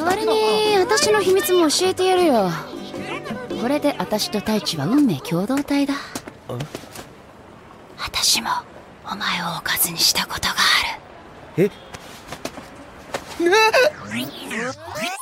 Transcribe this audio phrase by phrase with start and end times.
[0.00, 2.50] 代わりに私の秘密も教えてやるよ。
[3.60, 5.94] これで私と太一は運命共同体だ。
[7.98, 8.48] 私も
[9.04, 11.64] お前をおかずにしたことがある。
[11.66, 11.70] え？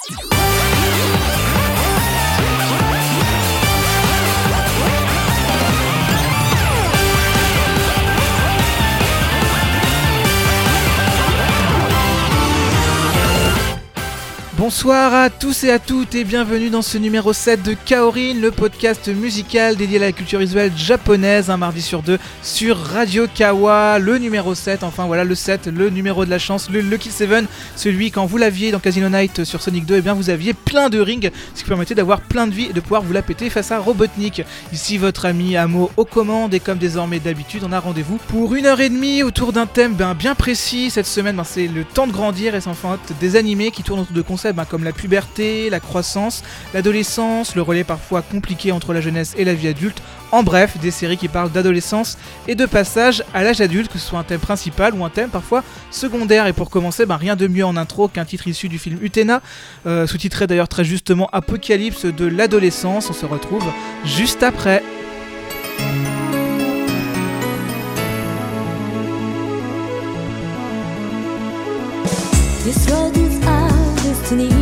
[14.58, 18.50] Bonsoir à tous et à toutes et bienvenue dans ce numéro 7 de Kaorin, le
[18.50, 24.00] podcast musical dédié à la culture visuelle japonaise, un mardi sur deux sur Radio Kawa,
[24.00, 27.44] le numéro 7, enfin voilà le 7, le numéro de la chance, le Lucky 7,
[27.76, 30.54] celui quand vous l'aviez dans Casino Night sur Sonic 2, et eh bien vous aviez
[30.54, 33.22] plein de rings, ce qui permettait d'avoir plein de vie et de pouvoir vous la
[33.22, 34.42] péter face à Robotnik.
[34.72, 38.66] Ici votre ami Amo aux commandes et comme désormais d'habitude on a rendez-vous pour une
[38.66, 40.90] heure et demie autour d'un thème ben, bien précis.
[40.90, 44.00] Cette semaine ben, c'est le temps de grandir et sans fin des animés qui tournent
[44.00, 46.42] autour de concepts ben, comme la puberté, la croissance,
[46.74, 50.02] l'adolescence, le relais parfois compliqué entre la jeunesse et la vie adulte.
[50.30, 54.06] En bref, des séries qui parlent d'adolescence et de passage à l'âge adulte, que ce
[54.06, 56.46] soit un thème principal ou un thème parfois secondaire.
[56.46, 59.40] Et pour commencer, ben, rien de mieux en intro qu'un titre issu du film Utena,
[59.86, 63.08] euh, sous-titré d'ailleurs très justement Apocalypse de l'adolescence.
[63.10, 63.64] On se retrouve
[64.04, 64.82] juste après.
[74.34, 74.57] に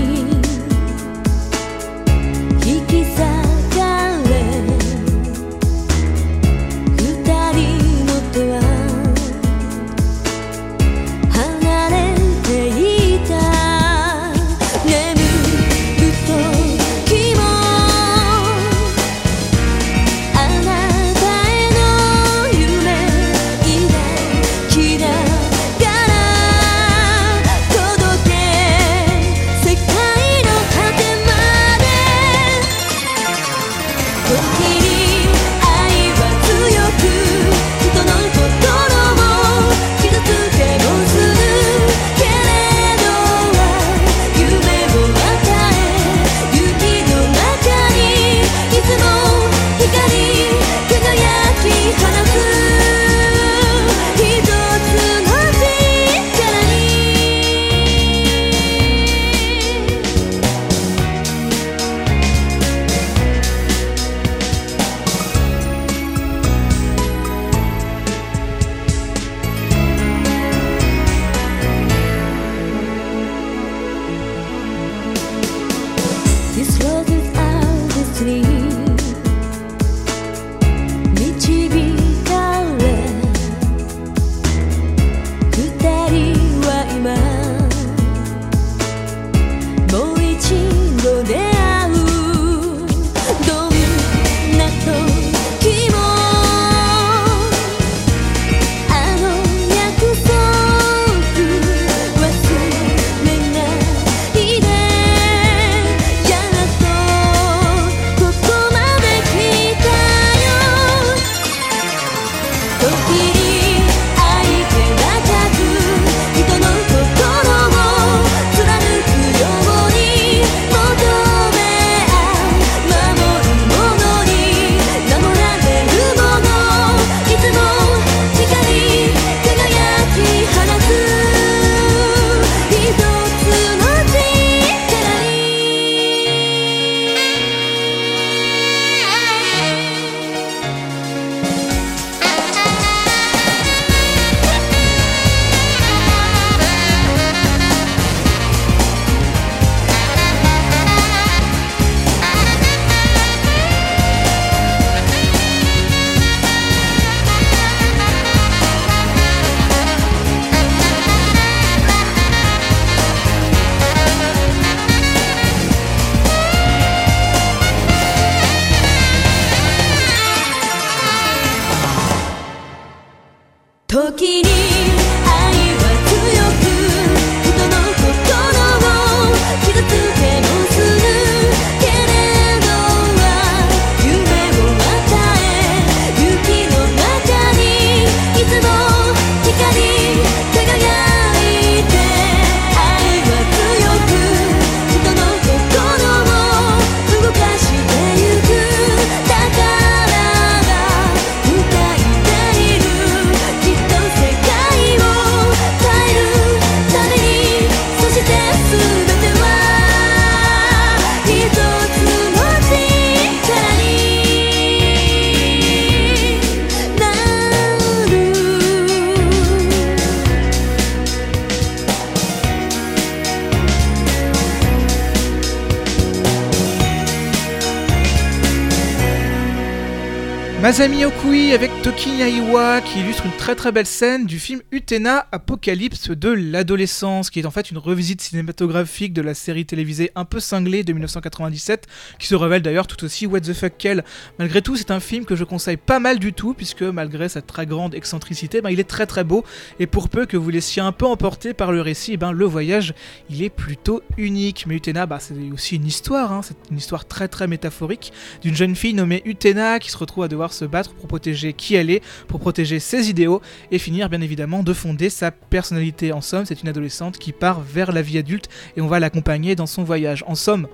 [230.77, 235.29] Masami Okui avec Toki Nyaiwa qui illustre une très très belle scène du film Utena
[235.31, 240.25] Apocalypse de l'adolescence qui est en fait une revisite cinématographique de la série télévisée un
[240.25, 241.87] peu cinglée de 1997
[242.19, 244.03] qui se révèle d'ailleurs tout aussi what the fuck quel.
[244.41, 247.41] Malgré tout c'est un film que je conseille pas mal du tout puisque malgré sa
[247.41, 249.45] très grande excentricité ben, il est très très beau
[249.79, 252.95] et pour peu que vous laissiez un peu emporter par le récit ben, le voyage
[253.31, 254.65] il est plutôt unique.
[254.67, 256.41] Mais Utena bah, c'est aussi une histoire, hein.
[256.43, 258.13] c'est une histoire très très métaphorique
[258.43, 261.76] d'une jeune fille nommée Utena qui se retrouve à devoir se battre pour protéger qui
[261.77, 266.13] elle est, pour protéger ses idéaux et finir bien évidemment de fonder sa personnalité.
[266.13, 269.55] En somme, c'est une adolescente qui part vers la vie adulte et on va l'accompagner
[269.55, 270.25] dans son voyage.
[270.27, 270.67] En somme,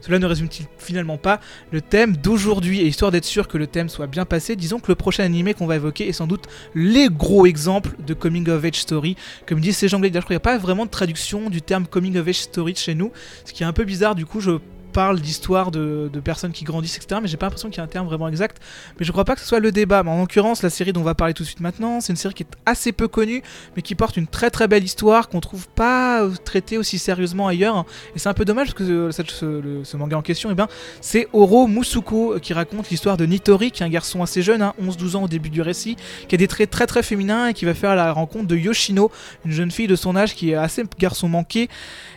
[0.00, 1.40] cela ne résume-t-il finalement pas
[1.72, 4.90] le thème d'aujourd'hui Et histoire d'être sûr que le thème soit bien passé, disons que
[4.90, 8.64] le prochain animé qu'on va évoquer est sans doute les gros exemples de coming of
[8.64, 9.16] age story.
[9.46, 12.16] Comme disent ces anglais, je crois n'y a pas vraiment de traduction du terme coming
[12.16, 13.12] of age story chez nous,
[13.44, 14.52] ce qui est un peu bizarre du coup je
[14.90, 17.20] parle d'histoire de, personnes qui grandissent, etc.
[17.22, 18.58] Mais j'ai pas l'impression qu'il y a un terme vraiment exact.
[18.98, 20.02] Mais je crois pas que ce soit le débat.
[20.02, 22.16] Mais en l'occurrence, la série dont on va parler tout de suite maintenant, c'est une
[22.16, 23.42] série qui est assez peu connue,
[23.76, 27.48] mais qui porte une très très belle histoire qu'on trouve pas euh, traitée aussi sérieusement
[27.48, 27.84] ailleurs.
[28.14, 29.10] Et c'est un peu dommage parce que
[29.42, 30.68] euh, ce, manga en question, et eh ben,
[31.00, 34.62] c'est Oro Musuko euh, qui raconte l'histoire de Nitori, qui est un garçon assez jeune,
[34.62, 35.96] hein, 11-12 ans au début du récit,
[36.28, 39.10] qui a des traits très très féminins et qui va faire la rencontre de Yoshino,
[39.44, 41.68] une jeune fille de son âge qui est assez garçon manqué.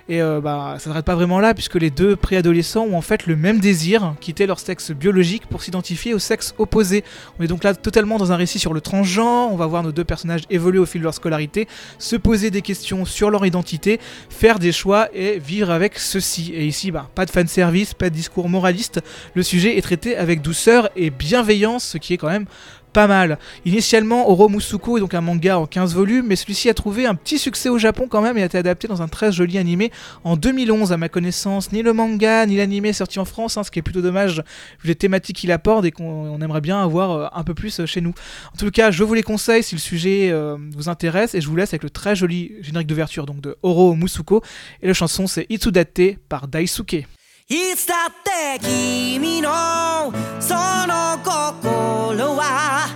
[0.10, 3.28] Et euh, bah, ça s'arrête pas vraiment là, puisque les deux préadolescents ont en fait
[3.28, 7.04] le même désir, quitter leur sexe biologique pour s'identifier au sexe opposé.
[7.40, 9.92] On est donc là totalement dans un récit sur le transgenre, on va voir nos
[9.92, 11.68] deux personnages évoluer au fil de leur scolarité,
[12.00, 14.00] se poser des questions sur leur identité,
[14.30, 16.52] faire des choix et vivre avec ceci.
[16.54, 19.02] Et ici, bah, pas de fanservice, pas de discours moraliste,
[19.36, 22.46] le sujet est traité avec douceur et bienveillance, ce qui est quand même
[22.94, 23.40] pas mal.
[23.66, 27.16] Initialement, Oro Musuko est donc un manga en 15 volumes, mais celui-ci a trouvé un
[27.16, 29.92] petit succès au Japon quand même et a été adapté dans un très joli animé
[30.24, 30.94] en 2011.
[30.94, 33.80] À ma connaissance, ni le manga ni l'animé est sorti en France, hein, ce qui
[33.80, 34.44] est plutôt dommage
[34.82, 37.86] vu les thématiques qu'il apporte et qu'on aimerait bien avoir euh, un peu plus euh,
[37.86, 38.14] chez nous.
[38.54, 41.48] En tout cas, je vous les conseille si le sujet euh, vous intéresse et je
[41.48, 44.42] vous laisse avec le très joli générique d'ouverture donc de Oro Musuko
[44.82, 47.08] et la chanson c'est Itsudate par Daisuke.
[47.56, 52.88] いつだって君のその心は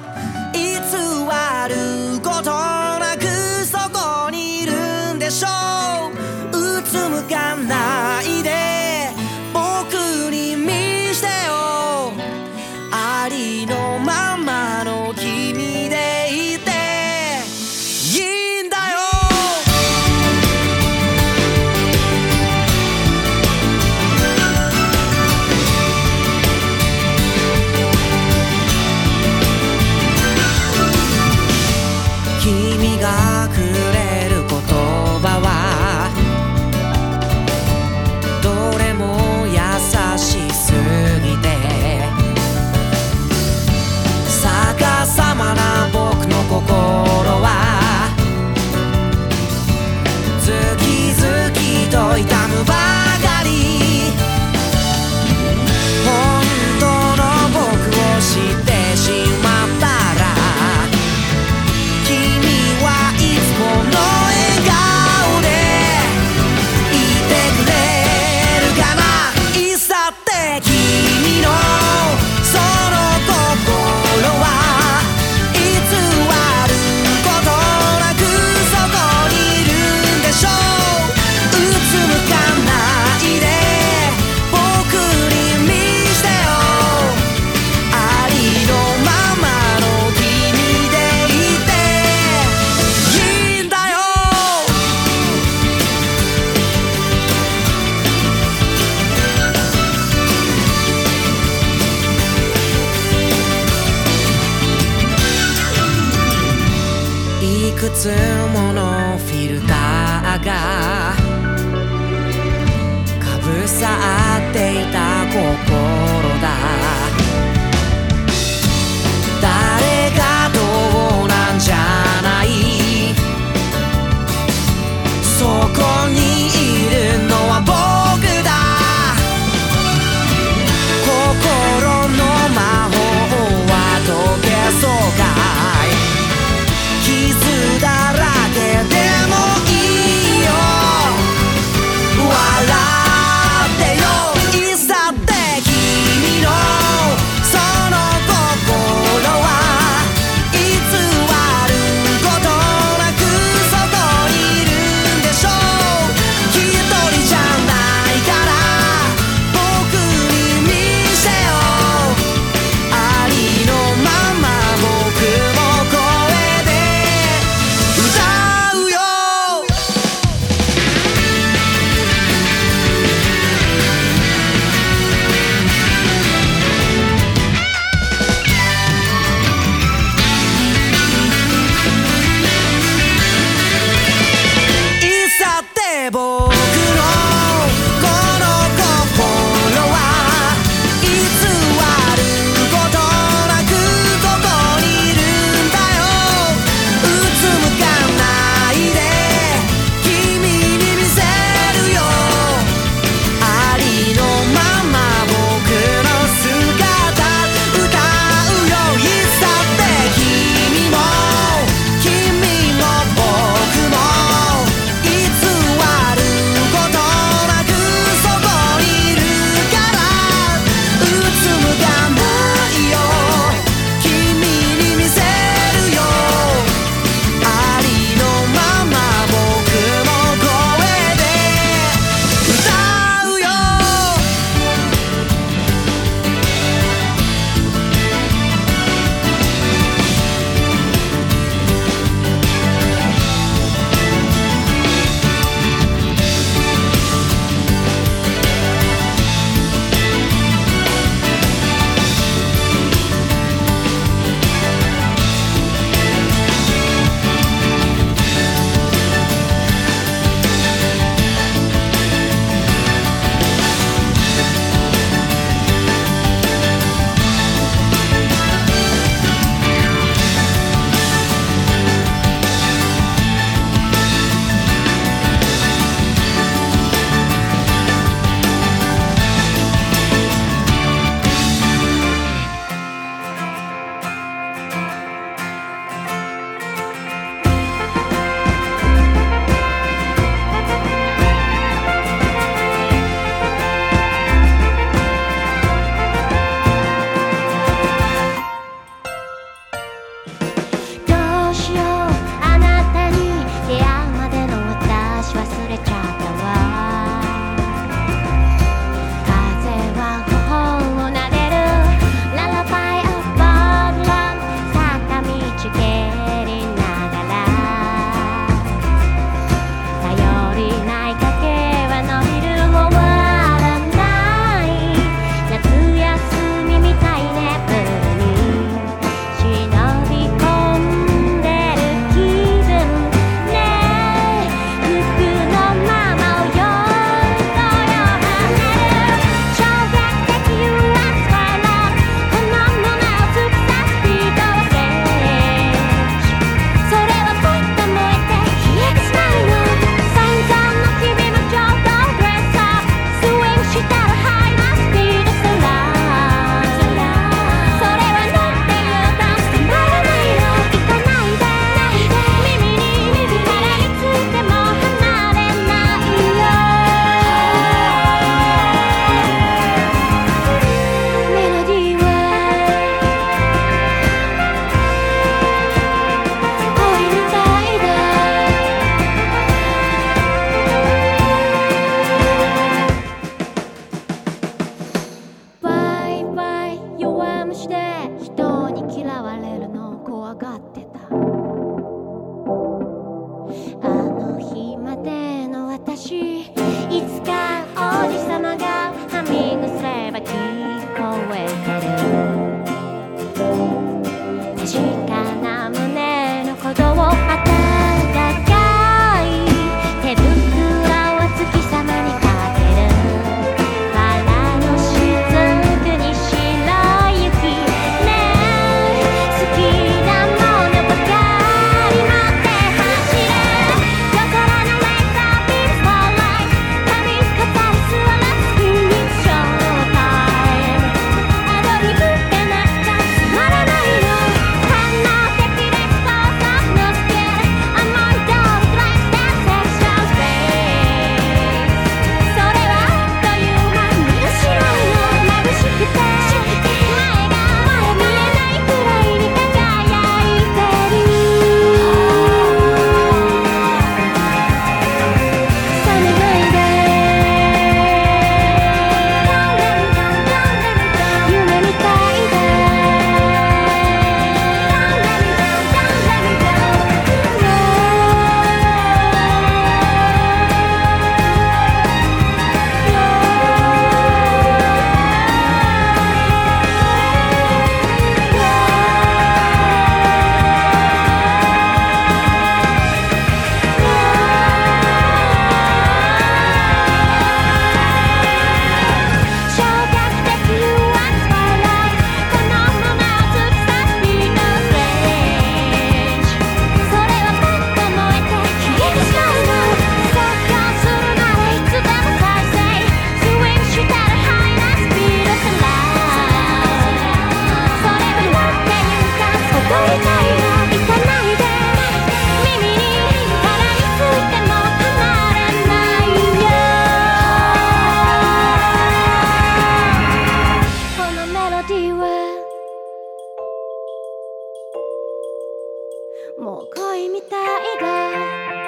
[526.76, 528.67] 恋みたいだ。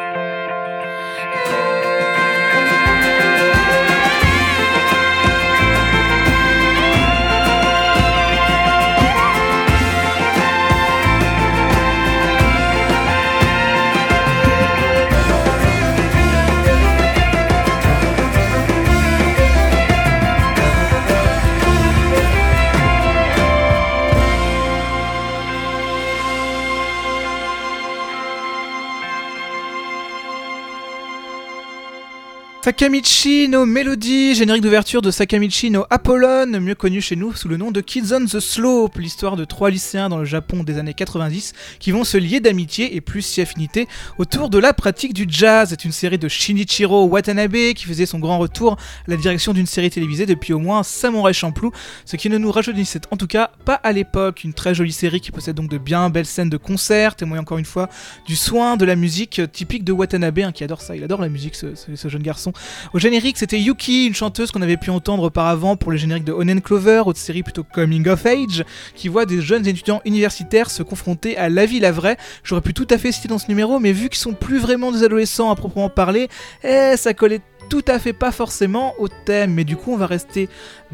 [32.70, 37.58] Sakamichi no Melody, générique d'ouverture de Sakamichi no Apollon, mieux connu chez nous sous le
[37.58, 40.94] nom de Kids on the Slope, l'histoire de trois lycéens dans le Japon des années
[40.94, 43.88] 90 qui vont se lier d'amitié et plus si affinité
[44.20, 45.70] autour de la pratique du jazz.
[45.72, 48.76] C'est une série de Shinichiro Watanabe qui faisait son grand retour à
[49.08, 51.72] la direction d'une série télévisée depuis au moins Samurai Champloo,
[52.06, 54.44] ce qui ne nous rajeunissait en tout cas pas à l'époque.
[54.44, 57.58] Une très jolie série qui possède donc de bien belles scènes de concert, témoignant encore
[57.58, 57.90] une fois
[58.28, 61.30] du soin de la musique typique de Watanabe, hein, qui adore ça, il adore la
[61.30, 61.74] musique ce,
[62.08, 62.54] jeune garçon.
[62.94, 66.34] Au générique, c'était Yuki, une chanteuse qu'on avait pu entendre auparavant pour les génériques de
[66.34, 68.64] Onen Clover, autre série plutôt coming of age,
[68.96, 72.18] qui voit des jeunes étudiants universitaires se confronter à la vie, la vraie.
[72.44, 74.92] J'aurais pu tout à fait citer dans ce numéro, mais vu qu'ils sont plus vraiment
[74.92, 76.28] des adolescents à proprement parler,
[76.64, 80.08] eh, ça collait tout à fait pas forcément au thème, mais du coup on va
[80.08, 80.50] rester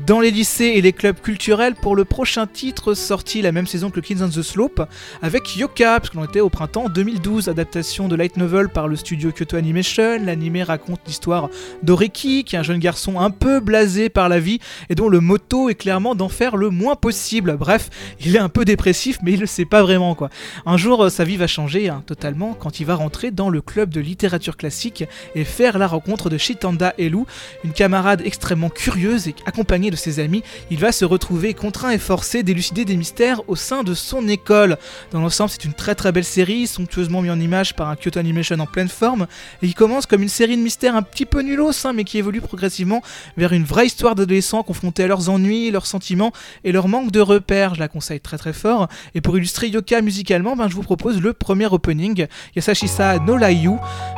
[0.05, 3.89] dans les lycées et les clubs culturels pour le prochain titre sorti la même saison
[3.89, 4.81] que Kids on the Slope
[5.21, 9.31] avec Yoka, parce qu'on était au printemps 2012, adaptation de light novel par le studio
[9.31, 10.19] Kyoto Animation.
[10.23, 11.49] L'animé raconte l'histoire
[11.83, 15.19] d'Oreki, qui est un jeune garçon un peu blasé par la vie et dont le
[15.19, 17.55] motto est clairement d'en faire le moins possible.
[17.57, 20.29] Bref, il est un peu dépressif, mais il le sait pas vraiment quoi.
[20.65, 23.61] Un jour, euh, sa vie va changer hein, totalement quand il va rentrer dans le
[23.61, 27.25] club de littérature classique et faire la rencontre de Shitanda Elu,
[27.63, 30.41] une camarade extrêmement curieuse et accompagnée de ses amis.
[30.71, 34.77] Il va se retrouver contraint et forcé d'élucider des mystères au sein de son école.
[35.11, 38.19] Dans l'ensemble, c'est une très très belle série, somptueusement mise en image par un Kyoto
[38.19, 39.27] Animation en pleine forme,
[39.61, 42.17] et qui commence comme une série de mystères un petit peu nulos, hein, mais qui
[42.17, 43.01] évolue progressivement
[43.35, 46.31] vers une vraie histoire d'adolescents confrontés à leurs ennuis, leurs sentiments
[46.63, 47.75] et leur manque de repères.
[47.75, 48.87] Je la conseille très très fort.
[49.13, 53.73] Et pour illustrer Yoka musicalement, ben, je vous propose le premier opening, Yasashisa no Layu,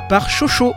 [0.10, 0.74] par Shosho.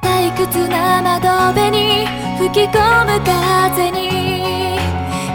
[0.00, 2.06] 退屈な窓辺に
[2.38, 4.78] 吹き込む風に。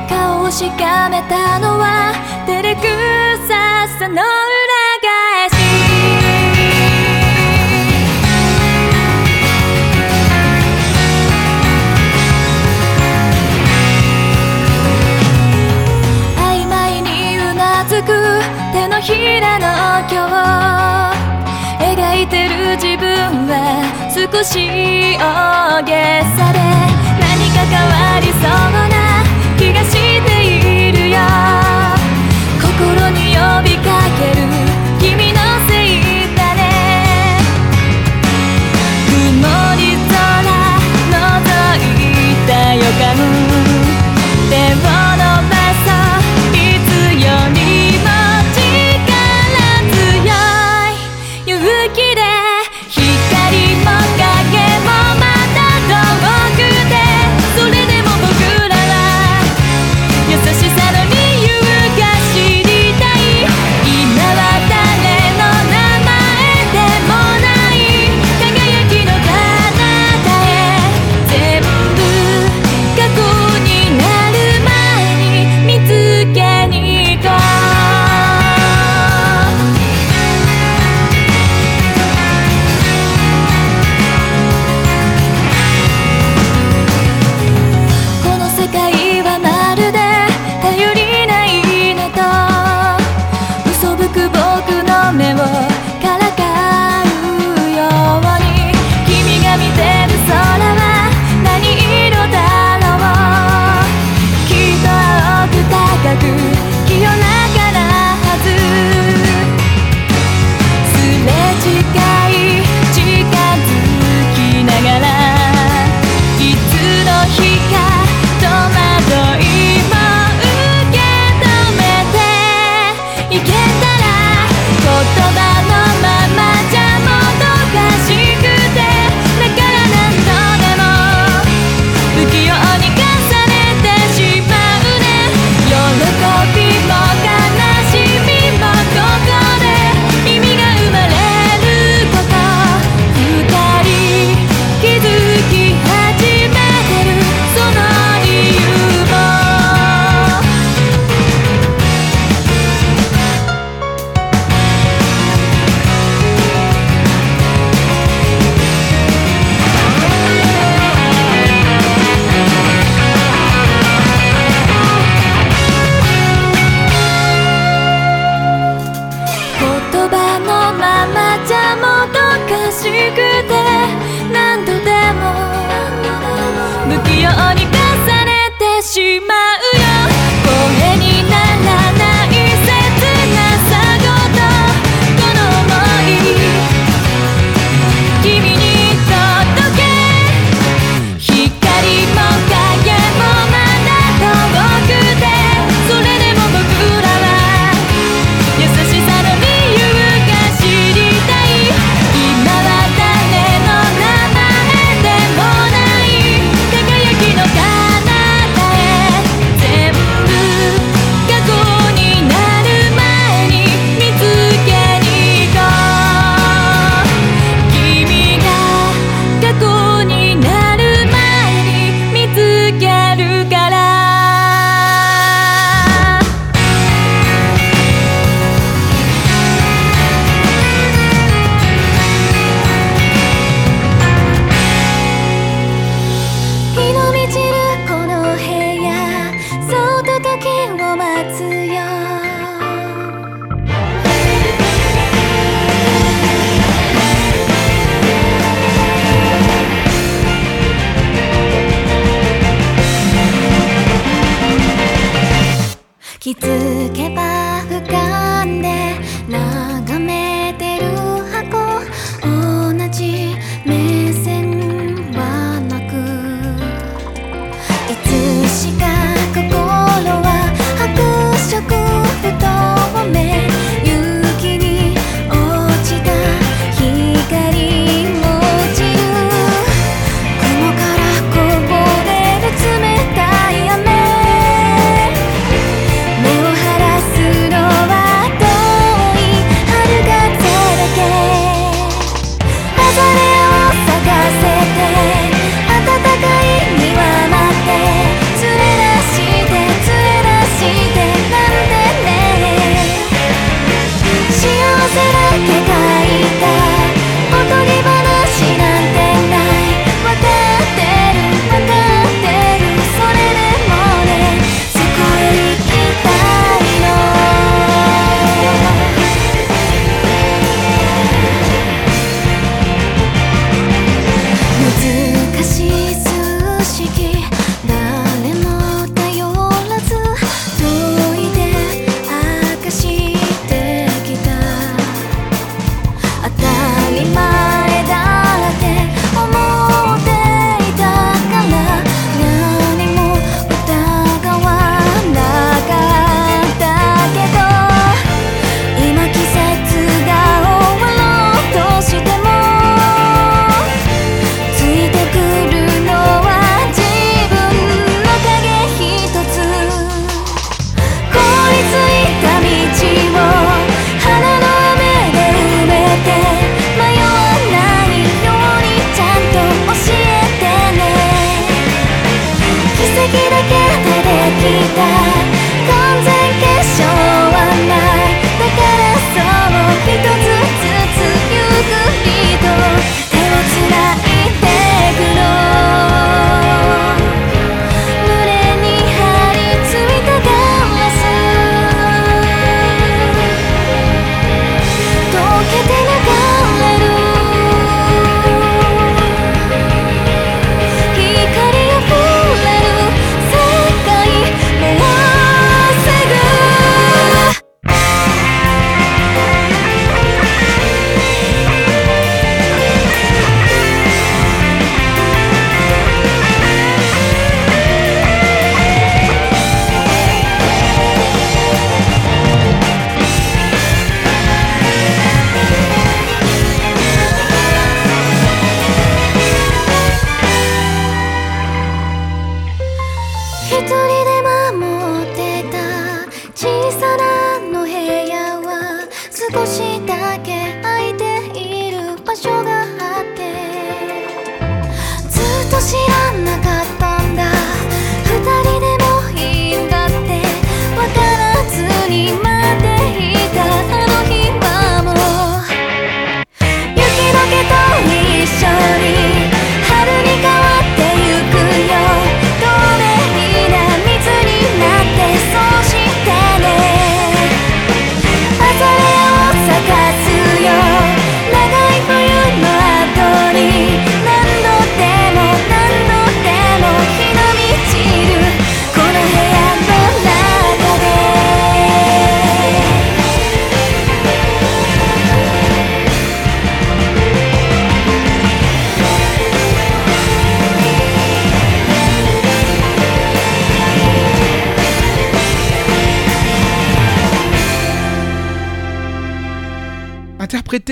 [0.09, 2.13] 顔をしかめたのは
[2.45, 2.81] 照れく
[3.47, 4.21] ささの裏
[5.01, 5.55] 返し。
[16.37, 18.41] 曖昧にうなずく
[18.73, 20.07] 手のひらの
[24.21, 24.53] 少し
[25.17, 26.59] 大げさで
[27.19, 28.93] 何か変わりそうな
[29.57, 31.17] 気がしているよ。
[32.61, 34.45] 心に呼びかける
[34.99, 35.40] 君の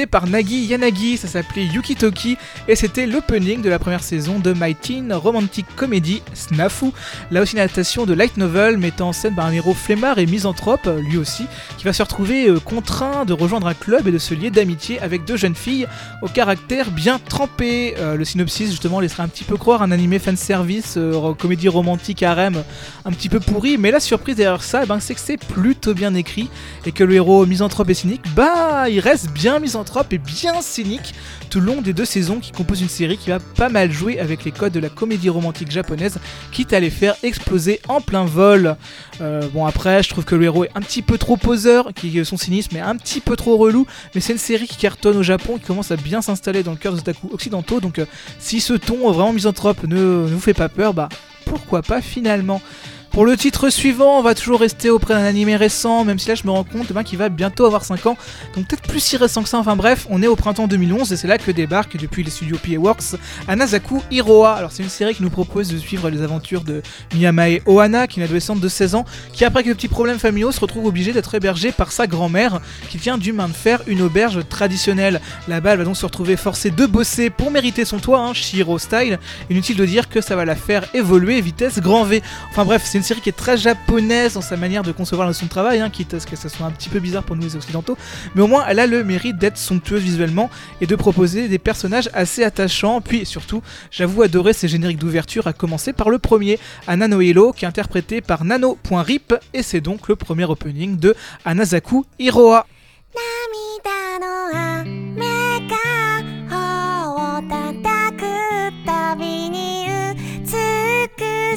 [0.10, 4.76] par Nagi Yanagi, ça s'appelait Yukitoki et c'était l'opening de la première saison de My
[4.76, 6.88] Teen Romantic Comedy Snafu.
[7.32, 10.26] Là aussi une adaptation de light novel mettant en scène par un héros flemmard et
[10.26, 11.46] misanthrope, lui aussi,
[11.78, 15.00] qui va se retrouver euh, contraint de rejoindre un club et de se lier d'amitié
[15.00, 15.88] avec deux jeunes filles
[16.22, 17.96] au caractère bien trempé.
[17.98, 22.24] Euh, le synopsis justement laissera un petit peu croire un animé fanservice, euh, comédie romantique
[22.24, 22.64] harem
[23.06, 25.94] un petit peu pourri, mais la surprise derrière ça, eh ben, c'est que c'est plutôt
[25.94, 26.50] bien écrit
[26.86, 30.62] et que le héros misanthrope et cynique, bah il reste bien misanthrope propre et bien
[30.62, 31.14] scénique
[31.50, 34.18] tout le long des deux saisons qui composent une série qui va pas mal jouer
[34.18, 36.20] avec les codes de la comédie romantique japonaise,
[36.54, 38.78] quitte à les faire exploser en plein vol.
[39.20, 42.24] Euh, bon après, je trouve que le héros est un petit peu trop poseur, qui
[42.24, 43.86] son cynisme est un petit peu trop relou,
[44.16, 46.78] mais c'est une série qui cartonne au Japon, qui commence à bien s'installer dans le
[46.78, 48.06] cœur des otaku occidentaux, donc euh,
[48.40, 51.10] si ce ton vraiment misanthrope ne, ne vous fait pas peur, bah
[51.44, 52.62] pourquoi pas finalement.
[53.12, 56.36] Pour le titre suivant, on va toujours rester auprès d'un animé récent, même si là
[56.36, 58.18] je me rends compte ben, qu'il va bientôt avoir 5 ans,
[58.56, 59.58] donc peut-être plus si récent que ça.
[59.58, 62.58] Enfin bref, on est au printemps 2011 et c'est là que débarque depuis les studios
[62.58, 63.16] PA Works
[63.48, 64.54] Anazaku Hiroa.
[64.54, 66.84] Alors c'est une série qui nous propose de suivre les aventures de
[67.16, 70.52] Miyamae Ohana, qui est une adolescente de 16 ans, qui après quelques petits problèmes familiaux
[70.52, 74.04] se retrouve obligée d'être hébergée par sa grand-mère, qui vient du main de fer une
[74.04, 75.20] auberge traditionnelle.
[75.48, 78.78] Là-bas, elle va donc se retrouver forcée de bosser pour mériter son toit, hein, Shiro
[78.78, 79.18] style.
[79.50, 82.22] Inutile de dire que ça va la faire évoluer vitesse grand V.
[82.52, 85.48] Enfin bref, c'est une série qui est très japonaise dans sa manière de concevoir de
[85.48, 87.56] travail, hein, quitte à ce que ça soit un petit peu bizarre pour nous les
[87.56, 87.98] occidentaux,
[88.36, 90.50] mais au moins elle a le mérite d'être somptueuse visuellement
[90.82, 93.00] et de proposer des personnages assez attachants.
[93.00, 97.64] Puis surtout, j'avoue adorer ses génériques d'ouverture, à commencer par le premier, Anano Hello, qui
[97.64, 102.66] est interprété par Nano.rip, et c'est donc le premier opening de Anazaku Hiroa.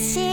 [0.02, 0.31] 涙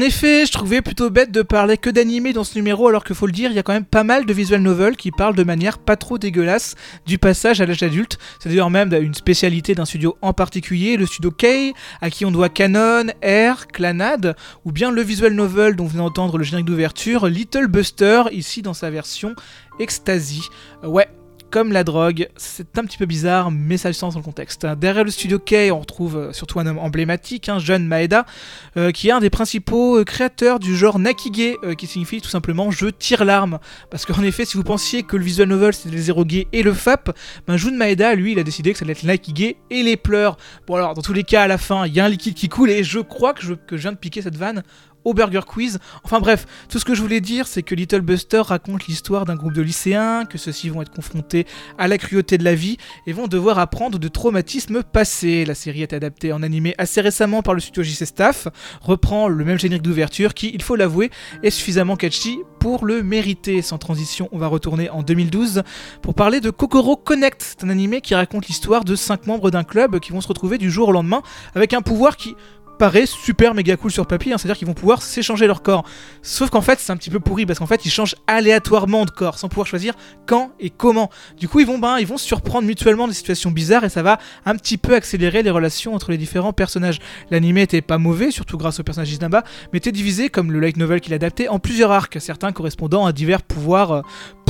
[0.00, 3.12] En effet, je trouvais plutôt bête de parler que d'animé dans ce numéro, alors que
[3.12, 5.34] faut le dire, il y a quand même pas mal de visual novels qui parlent
[5.34, 6.74] de manière pas trop dégueulasse
[7.04, 8.18] du passage à l'âge adulte.
[8.38, 12.30] C'est d'ailleurs même une spécialité d'un studio en particulier, le studio K, à qui on
[12.30, 16.64] doit Canon, Air, Clanad, ou bien le visual novel dont vous venez d'entendre le générique
[16.64, 19.34] d'ouverture, Little Buster, ici dans sa version
[19.80, 20.48] Ecstasy.
[20.82, 21.08] Euh, ouais,
[21.50, 22.28] comme la drogue.
[22.36, 24.66] C'est un petit peu bizarre, mais ça a du sens dans le contexte.
[24.66, 28.24] Derrière le studio K, on retrouve euh, surtout un homme emblématique, un jeune Maeda,
[28.76, 32.70] euh, qui est un des principaux euh, créateurs du genre Nakige, qui signifie tout simplement
[32.70, 33.58] je tire l'arme.
[33.90, 36.72] Parce qu'en effet, si vous pensiez que le visual novel c'était les érogués et le
[36.72, 39.96] FAP, ben Jun Maeda, lui, il a décidé que ça allait être Nakige et les
[39.96, 40.36] pleurs.
[40.66, 42.48] Bon alors, dans tous les cas, à la fin, il y a un liquide qui
[42.48, 44.62] coule, et je crois que je viens de piquer cette vanne
[45.04, 45.78] au Burger Quiz.
[46.04, 49.36] Enfin bref, tout ce que je voulais dire, c'est que Little Buster raconte l'histoire d'un
[49.36, 51.46] groupe de lycéens, que ceux-ci vont être confrontés
[51.78, 52.76] à la cruauté de la vie
[53.06, 55.44] et vont devoir apprendre de traumatismes passés.
[55.44, 58.48] La série est adaptée en animé assez récemment par le studio JC Staff,
[58.80, 61.10] reprend le même générique d'ouverture qui, il faut l'avouer,
[61.42, 63.62] est suffisamment catchy pour le mériter.
[63.62, 65.62] Sans transition, on va retourner en 2012
[66.02, 67.42] pour parler de Kokoro Connect.
[67.42, 70.58] C'est un animé qui raconte l'histoire de 5 membres d'un club qui vont se retrouver
[70.58, 71.22] du jour au lendemain
[71.54, 72.34] avec un pouvoir qui
[72.80, 74.38] paraît super méga cool sur papier, hein.
[74.38, 75.84] c'est-à-dire qu'ils vont pouvoir s'échanger leur corps.
[76.22, 79.10] Sauf qu'en fait, c'est un petit peu pourri parce qu'en fait, ils changent aléatoirement de
[79.10, 79.92] corps sans pouvoir choisir
[80.24, 81.10] quand et comment.
[81.38, 84.18] Du coup, ils vont, ben, ils vont surprendre mutuellement des situations bizarres et ça va
[84.46, 87.00] un petit peu accélérer les relations entre les différents personnages.
[87.30, 90.78] L'animé était pas mauvais, surtout grâce au personnage d'Isnaba, mais était divisé, comme le light
[90.78, 94.02] novel qu'il adaptait, en plusieurs arcs, certains correspondant à divers pouvoirs euh,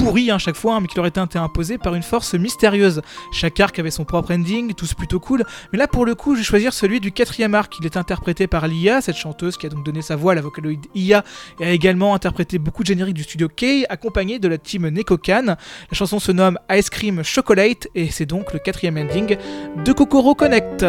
[0.03, 3.03] pourris à hein, chaque fois, hein, mais qui leur étaient imposés par une force mystérieuse.
[3.33, 6.41] Chaque arc avait son propre ending, tous plutôt cool, mais là pour le coup, je
[6.41, 7.77] vais choisir celui du quatrième arc.
[7.81, 10.41] Il est interprété par Lia, cette chanteuse qui a donc donné sa voix à la
[10.41, 11.25] vocaloïde Ia
[11.61, 15.47] et a également interprété beaucoup de génériques du studio K, accompagné de la team Nekokan.
[15.47, 15.57] La
[15.93, 19.37] chanson se nomme Ice Cream Chocolate et c'est donc le quatrième ending
[19.85, 20.85] de Kokoro Connect.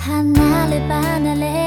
[0.00, 1.59] 離れ離れ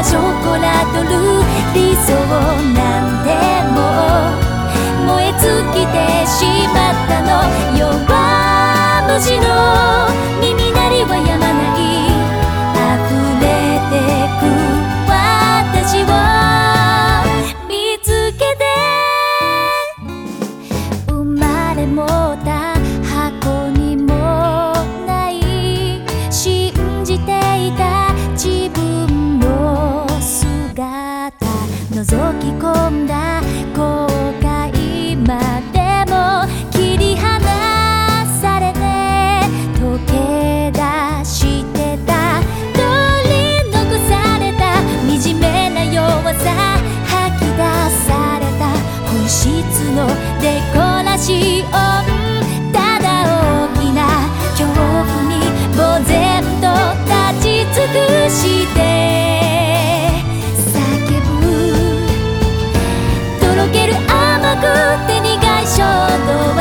[0.00, 1.12] はショコラとル
[1.76, 2.16] 理想
[2.72, 3.36] なんで
[3.76, 3.78] も。
[5.06, 7.44] 燃え尽きてしまったの。
[7.76, 7.84] 弱
[9.18, 9.44] 虫の
[10.40, 11.36] 耳鳴りはや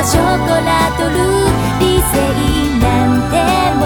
[0.01, 1.13] ショコラとル
[1.79, 2.13] 理性
[2.79, 3.35] なんて
[3.75, 3.81] も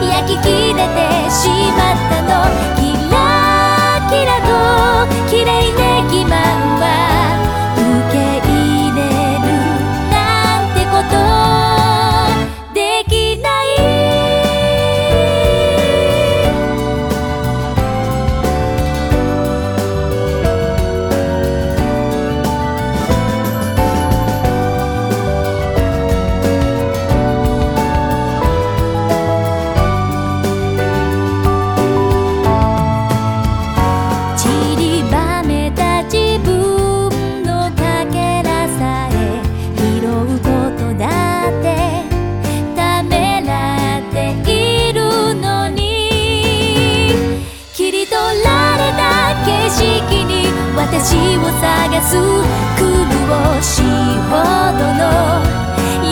[0.00, 0.98] う焼き切れて
[1.30, 1.46] し
[1.76, 2.28] まったの。
[2.74, 3.14] キラ
[4.10, 4.50] キラと
[5.30, 5.65] 綺麗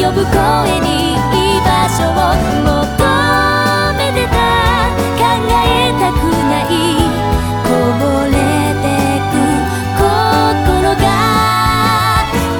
[0.04, 0.28] 呼ぶ声
[0.80, 2.12] に居場所を
[2.60, 2.68] 求
[3.96, 4.36] めてた
[5.16, 6.70] 考えたくない
[7.64, 8.36] こぼれ
[8.84, 8.84] て
[9.32, 9.34] く
[9.96, 11.08] 心が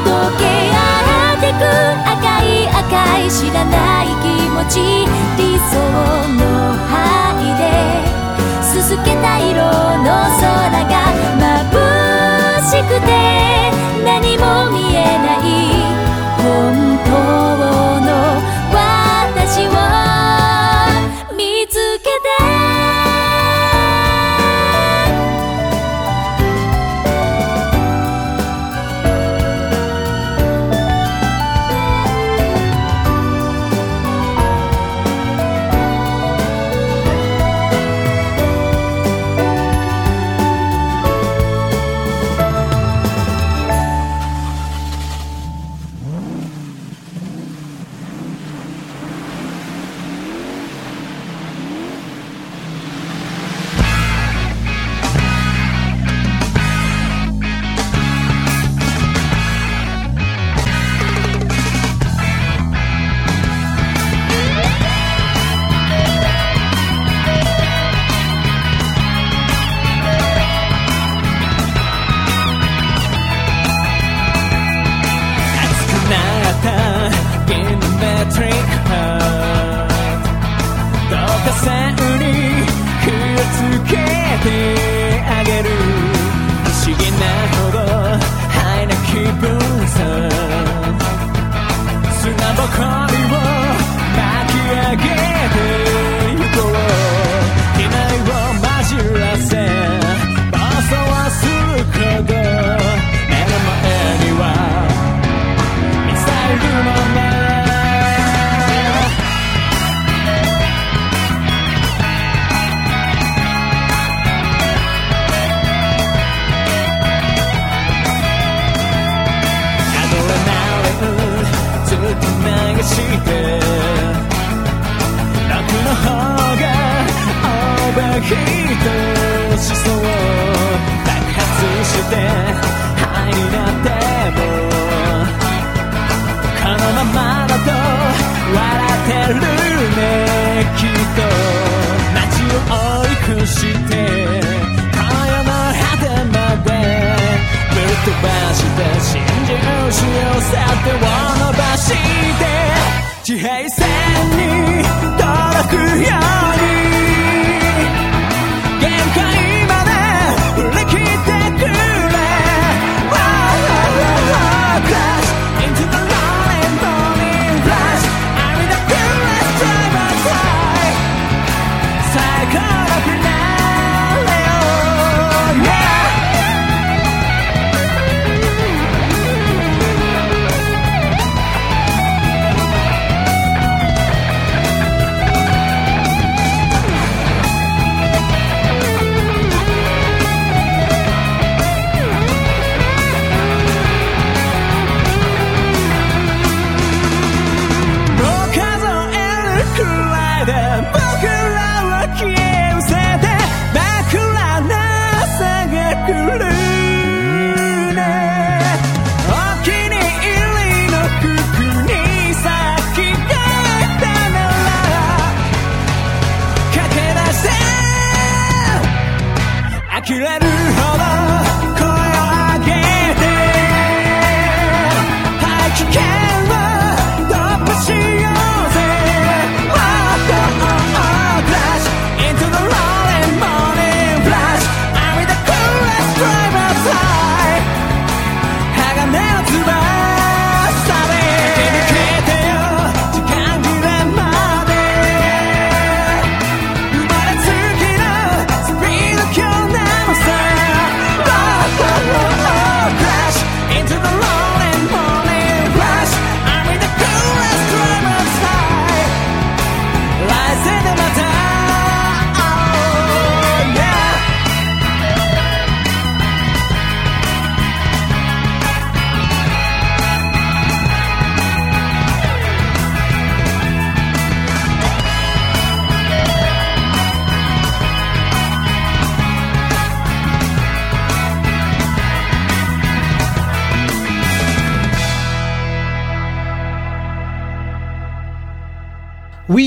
[0.07, 0.43] 溶け
[0.73, 1.63] 合ってく
[2.09, 2.81] 赤い赤
[3.19, 4.81] い知らない気持ち
[5.37, 5.77] 理想
[6.41, 6.41] の
[6.89, 7.63] 範囲で
[8.73, 10.09] 続けた色の
[10.41, 10.97] 空が
[11.69, 11.77] 眩
[12.71, 13.13] しくて
[14.03, 14.94] 何も見えない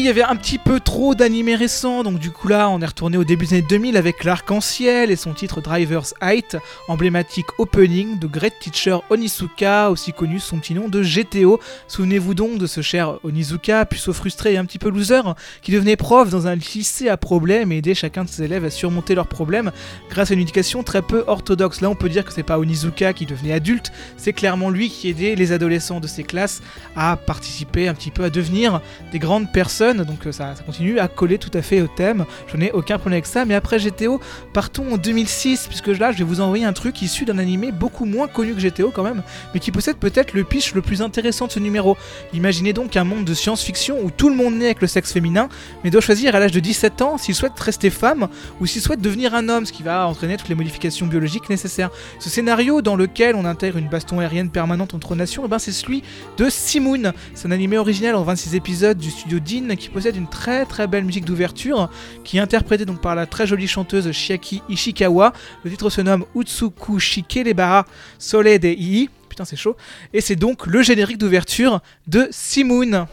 [0.08, 3.18] y avait un petit peu trop d'animés récents, donc du coup là, on est retourné
[3.18, 6.56] au début des années 2000 avec l'Arc-en-Ciel et son titre Driver's Height,
[6.88, 11.60] emblématique opening de Great Teacher Onizuka, aussi connu sous son petit nom de GTO.
[11.90, 15.24] Souvenez-vous donc de ce cher Onizuka, puceau frustré et un petit peu loser,
[15.62, 18.70] qui devenait prof dans un lycée à problème et aidait chacun de ses élèves à
[18.70, 19.74] surmonter leurs problèmes
[20.10, 21.82] grâce à une éducation très peu orthodoxe.
[21.82, 25.10] Là, on peut dire que c'est pas Onizuka qui devenait adulte, c'est clairement lui qui
[25.10, 26.62] aidait les adolescents de ses classes
[26.96, 28.80] à participer un petit peu à devenir
[29.12, 32.26] des grandes personnes donc euh, ça, continue à coller tout à fait au thème.
[32.48, 33.46] Je n'ai aucun problème avec ça.
[33.46, 34.20] Mais après GTO,
[34.54, 38.06] partons en 2006, puisque là je vais vous envoyer un truc issu d'un animé beaucoup
[38.06, 39.24] moins connu que GTO quand même,
[39.54, 41.98] mais qui possède peut-être le pitch le plus intéressant de ce numéro.
[42.34, 45.50] Imaginez donc un monde de science-fiction où tout le monde naît avec le sexe féminin,
[45.84, 48.28] mais doit choisir à l'âge de 17 ans s'il souhaite rester femme
[48.60, 51.90] ou s'il souhaite devenir un homme, ce qui va entraîner toutes les modifications biologiques nécessaires.
[52.20, 55.72] Ce scénario dans lequel on intègre une baston aérienne permanente entre nations, eh ben c'est
[55.72, 56.04] celui
[56.38, 57.14] de Simoon.
[57.34, 60.88] C'est un animé original en 26 épisodes du studio Dean qui possède une très très
[60.88, 61.90] belle musique d'ouverture
[62.24, 65.34] qui est interprétée donc par la très jolie chanteuse Shiaki Ishikawa.
[65.64, 67.86] Le titre se nomme Utsuku Shikelebara
[68.20, 69.10] Sole de Ii.
[69.30, 69.76] Putain, c'est chaud.
[70.14, 73.08] Et c'est donc le générique d'ouverture de Simoon.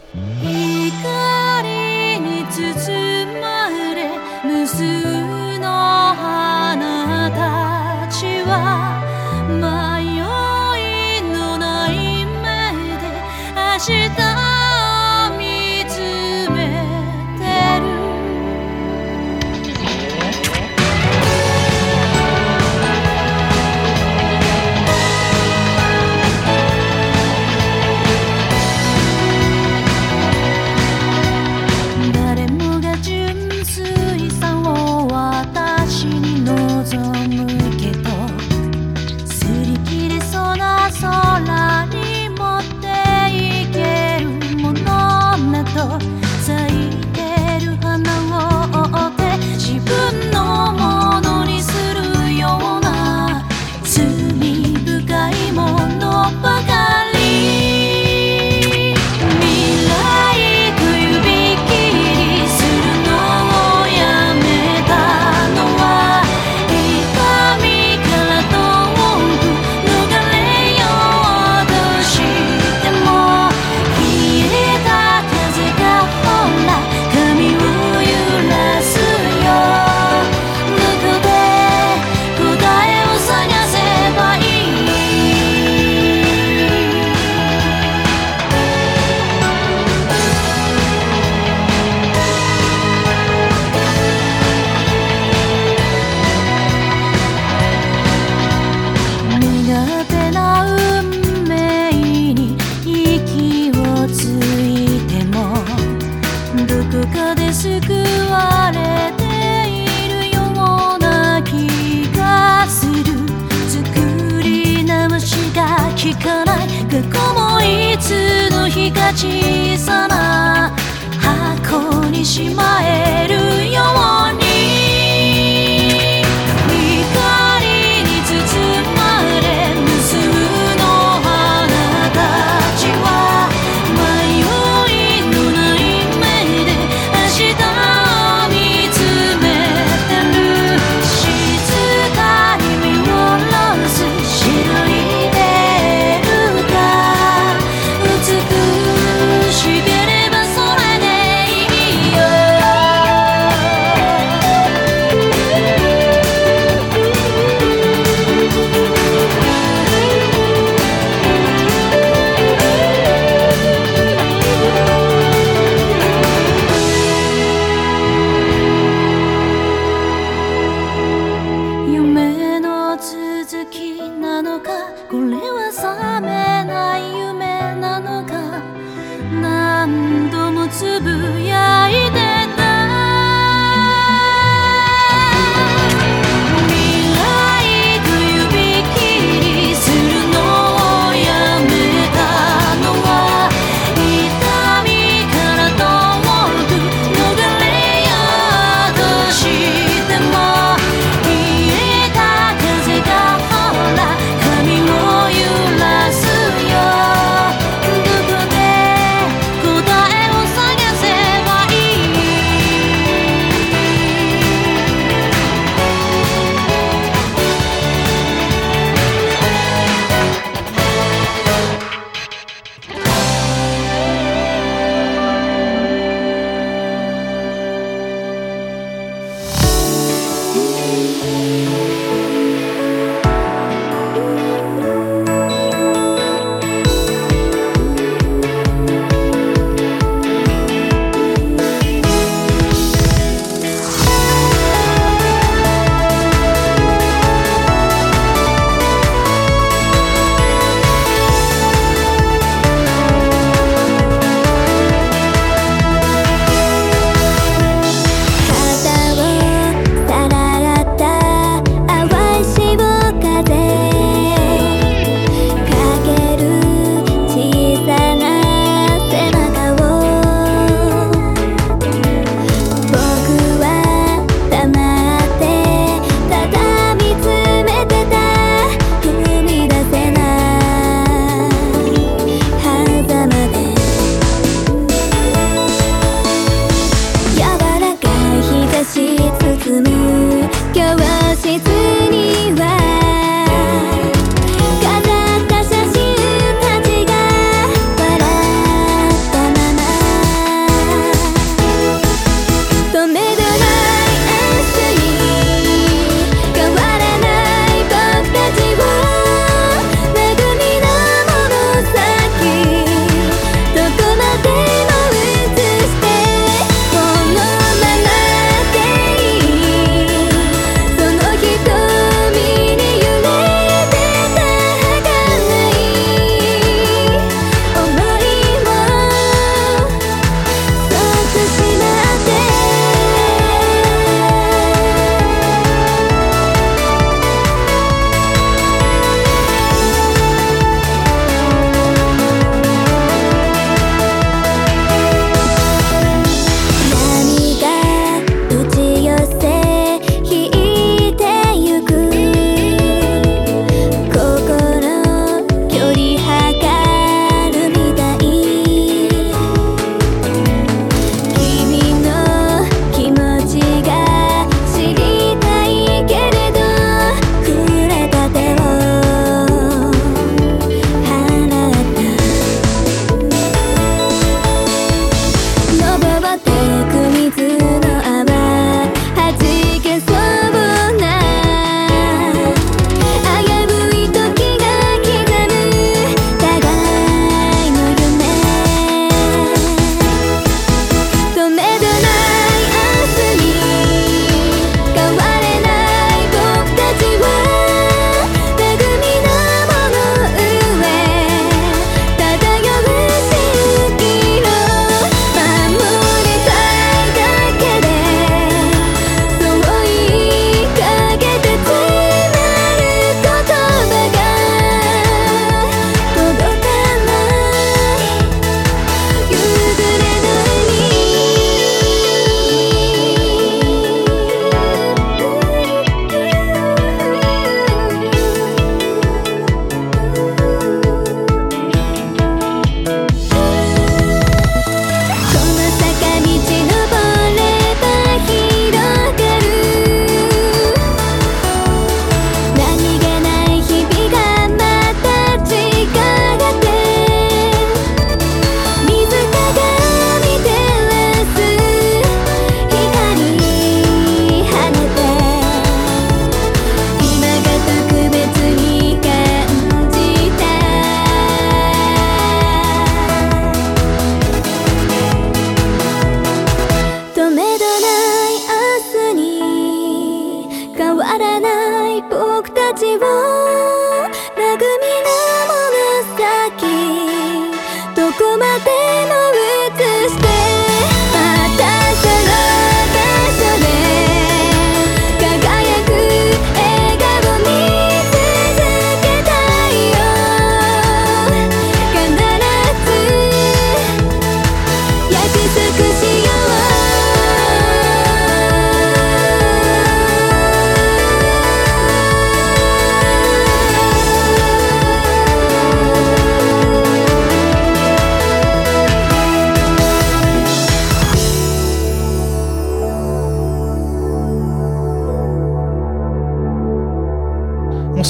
[179.95, 181.09] 何度もつぶ
[181.41, 182.24] やいて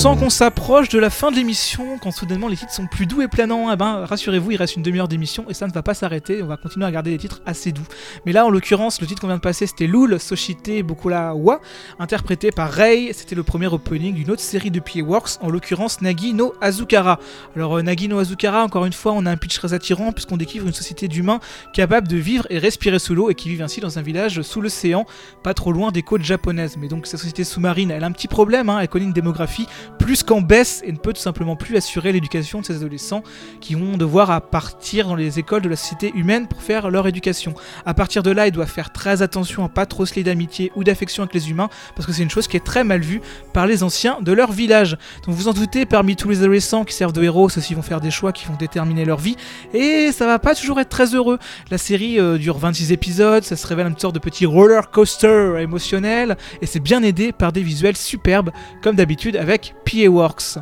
[0.06, 3.24] sent qu'on s'approche de la fin de l'émission quand soudainement les titres sont plus doux
[3.24, 3.72] et planants.
[3.74, 6.43] Eh ben, rassurez-vous, il reste une demi-heure d'émission et ça ne va pas s'arrêter.
[6.43, 7.88] On va continuer à garder des titres assez doux.
[8.24, 11.60] Mais là, en l'occurrence, le titre qu'on vient de passer, c'était Lul Soshite Bokula Wa,
[11.97, 13.14] interprété par Rei.
[13.14, 17.20] C'était le premier opening d'une autre série de Works, en l'occurrence Nagi no Azukara.
[17.56, 20.38] Alors, euh, Nagi no Azukara, encore une fois, on a un pitch très attirant puisqu'on
[20.38, 21.39] découvre une société d'humains
[21.74, 24.62] capables de vivre et respirer sous l'eau et qui vivent ainsi dans un village sous
[24.62, 25.08] l'océan,
[25.41, 26.78] pas trop loin des côtes japonaises.
[26.78, 29.66] Mais donc, cette société sous-marine, elle a un petit problème, hein, elle connaît une démographie
[30.06, 33.24] plus qu'en baisse et ne peut tout simplement plus assurer l'éducation de ces adolescents
[33.60, 37.08] qui vont devoir à partir dans les écoles de la société humaine pour faire leur
[37.08, 37.56] éducation.
[37.88, 40.72] À partir de là, ils doivent faire très attention à pas trop se lier d'amitié
[40.76, 43.20] ou d'affection avec les humains parce que c'est une chose qui est très mal vue
[43.51, 44.95] par les anciens de leur village.
[45.26, 47.99] Donc vous en doutez, parmi tous les adolescents qui servent de héros, ceux-ci vont faire
[47.99, 49.38] des choix qui vont déterminer leur vie
[49.74, 51.39] et ça va pas toujours être très heureux.
[51.72, 55.56] La série euh, dure 26 épisodes, ça se révèle une sorte de petit roller coaster
[55.60, 58.51] émotionnel et c'est bien aidé par des visuels superbes
[58.84, 60.58] comme d'habitude avec PA Works.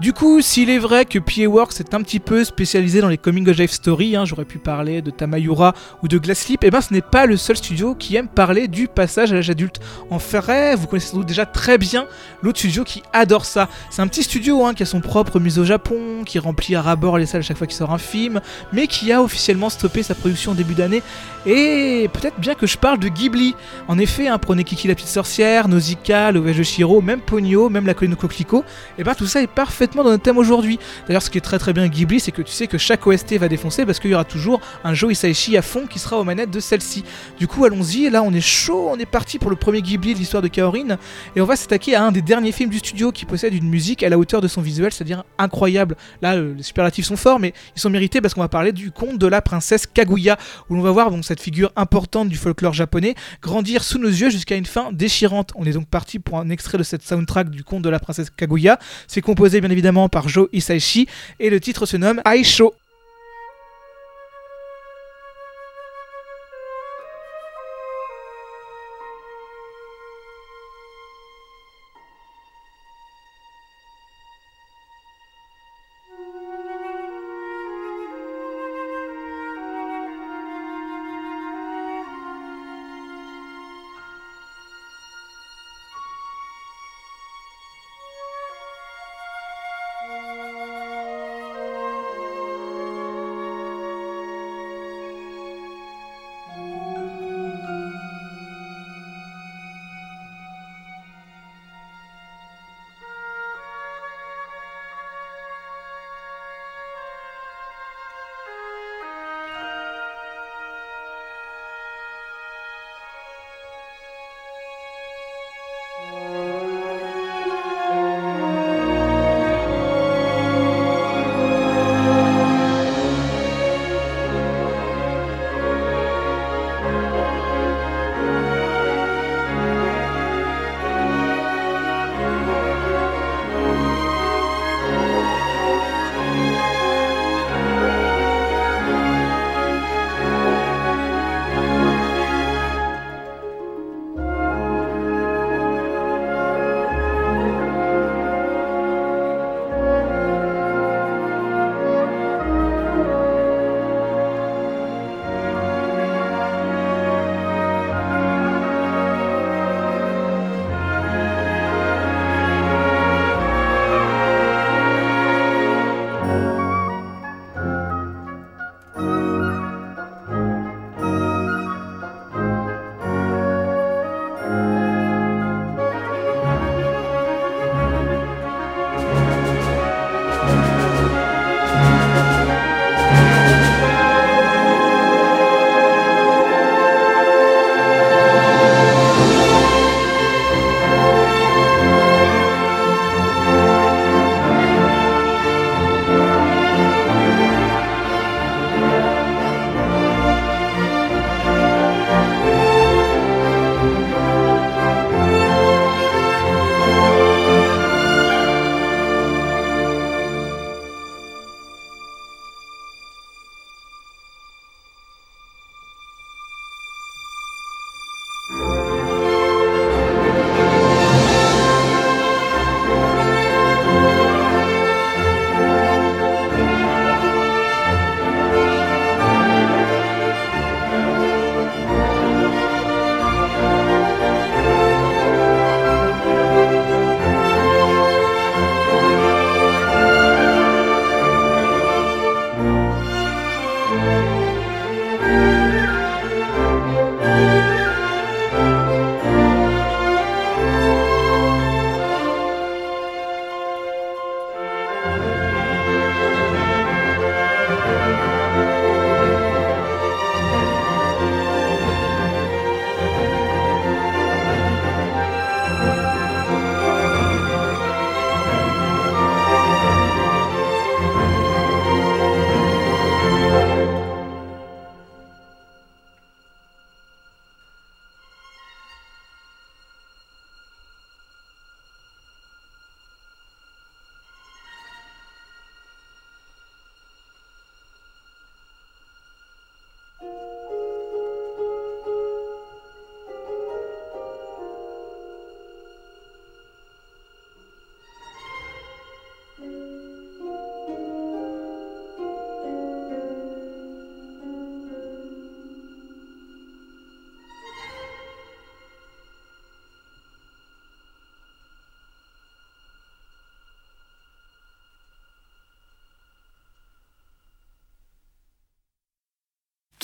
[0.00, 3.18] Du coup, s'il est vrai que PA Works est un petit peu spécialisé dans les
[3.18, 6.70] coming of age story, hein, j'aurais pu parler de Tamayura ou de Glass Sleep, et
[6.70, 9.78] ben ce n'est pas le seul studio qui aime parler du passage à l'âge adulte.
[10.08, 12.06] En vrai, vous connaissez sans déjà très bien
[12.40, 13.68] l'autre studio qui adore ça.
[13.90, 16.80] C'est un petit studio hein, qui a son propre musée au Japon, qui remplit à
[16.80, 18.40] ras-bord les salles chaque fois qu'il sort un film,
[18.72, 21.02] mais qui a officiellement stoppé sa production en début d'année.
[21.44, 23.54] Et peut-être bien que je parle de Ghibli.
[23.86, 27.68] En effet, hein, prenez Kiki la petite sorcière, Nausicaa, le voyage de Shiro, même Ponyo,
[27.68, 28.64] même la colline au coquelicot,
[28.96, 30.78] et ben tout ça est parfaitement dans notre thème aujourd'hui.
[31.06, 33.34] D'ailleurs, ce qui est très très bien Ghibli, c'est que tu sais que chaque OST
[33.38, 36.24] va défoncer parce qu'il y aura toujours un Joe Hisaishi à fond qui sera aux
[36.24, 37.04] manettes de celle-ci.
[37.38, 40.18] Du coup, allons-y, là on est chaud, on est parti pour le premier Ghibli de
[40.18, 40.96] l'histoire de Kaorin,
[41.36, 44.02] et on va s'attaquer à un des derniers films du studio qui possède une musique
[44.02, 45.96] à la hauteur de son visuel, c'est-à-dire incroyable.
[46.22, 48.90] Là, euh, les superlatifs sont forts, mais ils sont mérités parce qu'on va parler du
[48.90, 50.38] conte de la princesse Kaguya,
[50.68, 54.30] où l'on va voir donc cette figure importante du folklore japonais grandir sous nos yeux
[54.30, 55.52] jusqu'à une fin déchirante.
[55.56, 58.30] On est donc parti pour un extrait de cette soundtrack du conte de la princesse
[58.30, 58.78] Kaguya.
[59.06, 61.06] C'est composé bien évidemment par Joe Hisaishi
[61.38, 62.74] et le titre se nomme Aisho.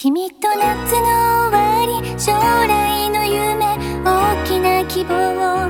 [0.07, 5.66] 君と夏の終わり将来の夢大きな希望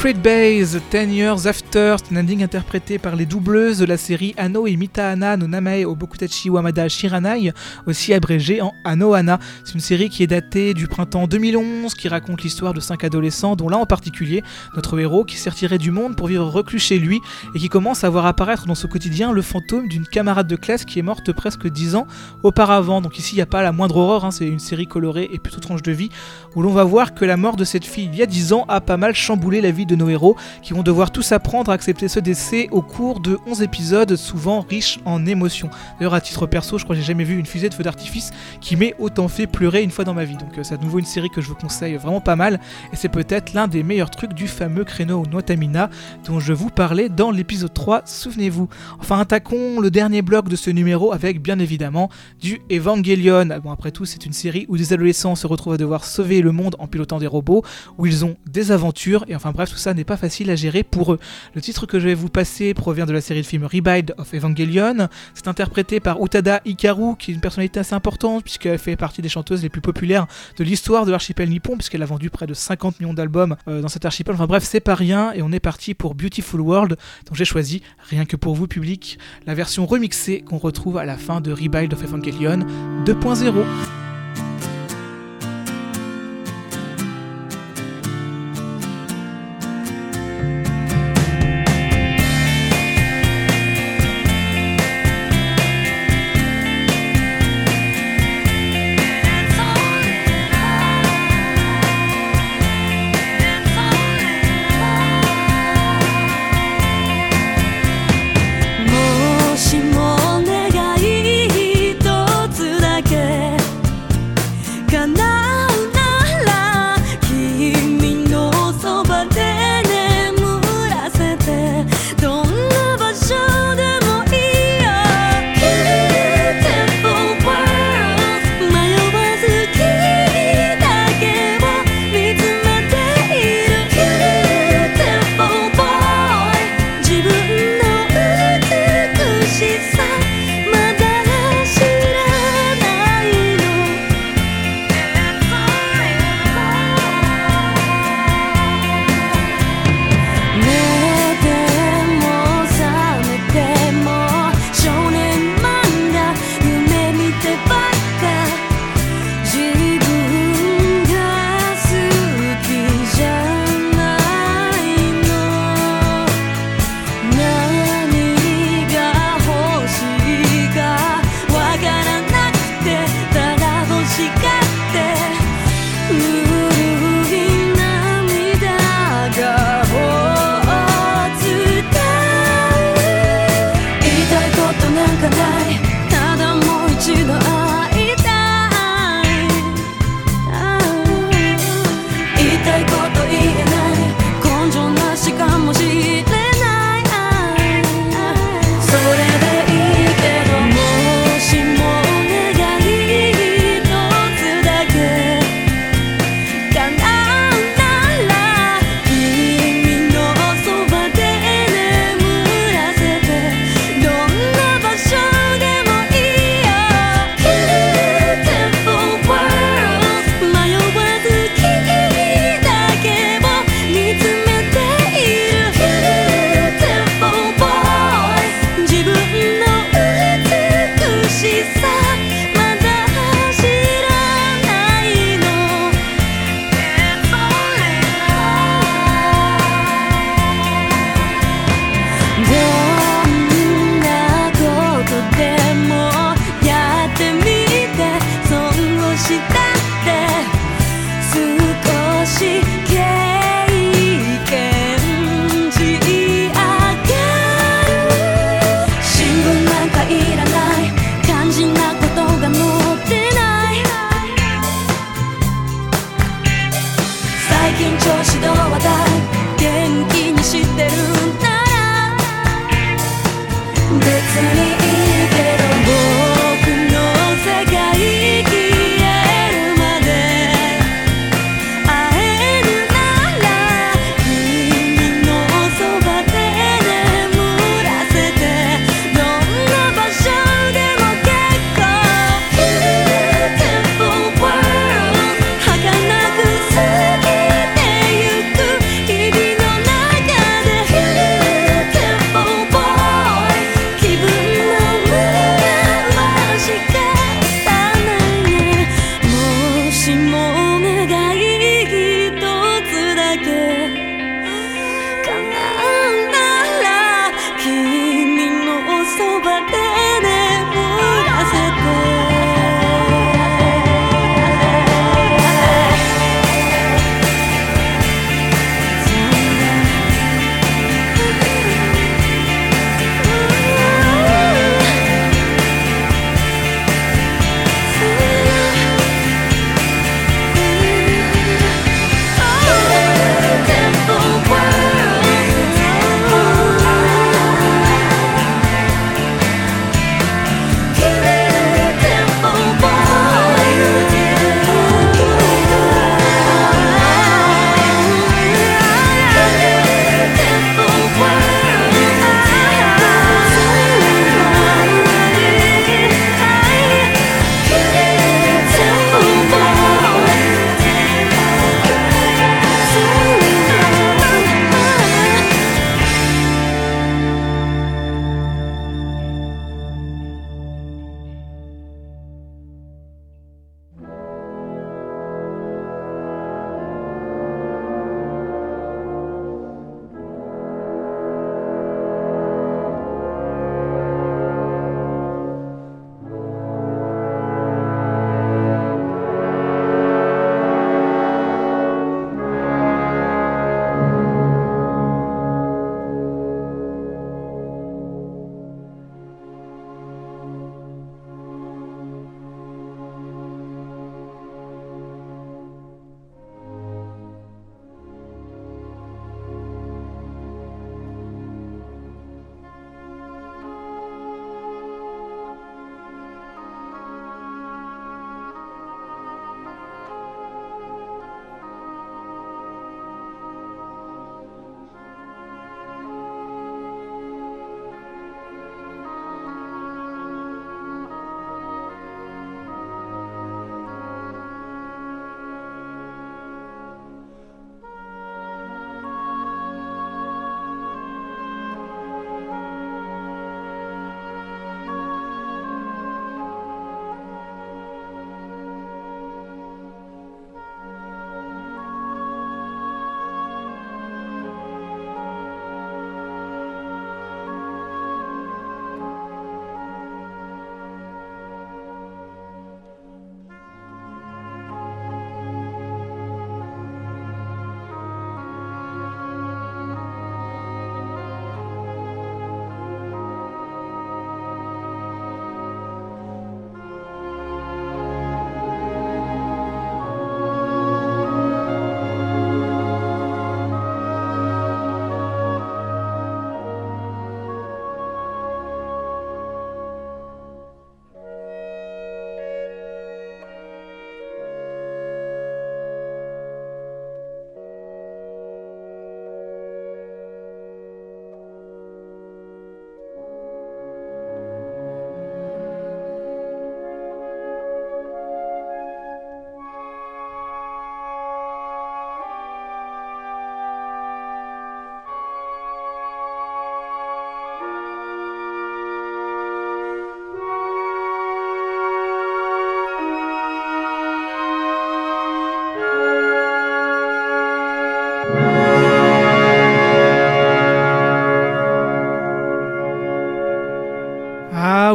[0.00, 4.34] Secret Base, 10 Years After, c'est un ending interprété par les doubleuses de la série
[4.36, 7.52] Ano et Mitahana no Namae Obokutachi Wamada Shiranai,
[7.86, 9.38] aussi abrégé en Anohana.
[9.64, 13.54] C'est une série qui est datée du printemps 2011, qui raconte l'histoire de cinq adolescents,
[13.54, 14.42] dont l'un en particulier,
[14.74, 17.20] notre héros, qui s'est retiré du monde pour vivre reclus chez lui
[17.54, 20.84] et qui commence à voir apparaître dans son quotidien le fantôme d'une camarade de classe
[20.84, 22.08] qui est morte presque 10 ans
[22.42, 23.00] auparavant.
[23.00, 25.38] Donc ici, il n'y a pas la moindre horreur, hein, c'est une série colorée et
[25.38, 26.08] plutôt tranche de vie,
[26.56, 28.64] où l'on va voir que la mort de cette fille il y a 10 ans
[28.68, 31.74] a pas mal chamboulé la vie de nos héros, qui vont devoir tous apprendre à
[31.74, 35.70] accepter ce décès au cours de 11 épisodes, souvent riches en émotions.
[35.98, 38.30] D'ailleurs, à titre perso, je crois que j'ai jamais vu une fusée de feu d'artifice
[38.60, 40.36] qui m'ait autant fait pleurer une fois dans ma vie.
[40.36, 42.60] Donc euh, c'est à nouveau une série que je vous conseille vraiment pas mal,
[42.92, 45.90] et c'est peut-être l'un des meilleurs trucs du fameux créneau Notamina
[46.26, 48.68] dont je vous parlais dans l'épisode 3, souvenez-vous.
[48.98, 52.08] Enfin, attaquons le dernier bloc de ce numéro avec bien évidemment
[52.40, 53.46] du Evangelion.
[53.62, 56.52] Bon, après tout, c'est une série où des adolescents se retrouvent à devoir sauver le
[56.52, 57.62] monde en pilotant des robots,
[57.98, 60.82] où ils ont des aventures, et enfin bref, tout ça n'est pas facile à gérer
[60.82, 61.18] pour eux.
[61.54, 64.32] Le titre que je vais vous passer provient de la série de films Rebuild of
[64.32, 65.08] Evangelion.
[65.34, 69.28] C'est interprété par Utada Hikaru, qui est une personnalité assez importante, puisqu'elle fait partie des
[69.28, 73.00] chanteuses les plus populaires de l'histoire de l'archipel nippon, puisqu'elle a vendu près de 50
[73.00, 74.34] millions d'albums euh, dans cet archipel.
[74.34, 76.96] Enfin bref, c'est pas rien, et on est parti pour Beautiful World,
[77.26, 81.16] dont j'ai choisi, rien que pour vous public, la version remixée qu'on retrouve à la
[81.16, 82.60] fin de Rebuild of Evangelion
[83.04, 84.09] 2.0.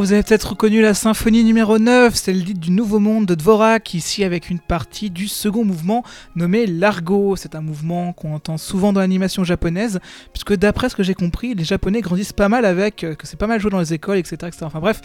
[0.06, 3.34] vous avez peut-être reconnu la symphonie numéro 9, c'est le titre du Nouveau Monde de
[3.34, 6.04] Dvorak, ici avec une partie du second mouvement
[6.36, 7.36] nommé Largo.
[7.36, 10.00] C'est un mouvement qu'on entend souvent dans l'animation japonaise,
[10.32, 13.36] puisque d'après ce que j'ai compris, les Japonais grandissent pas mal avec, euh, que c'est
[13.36, 14.58] pas mal joué dans les écoles, etc., etc.
[14.62, 15.02] Enfin bref,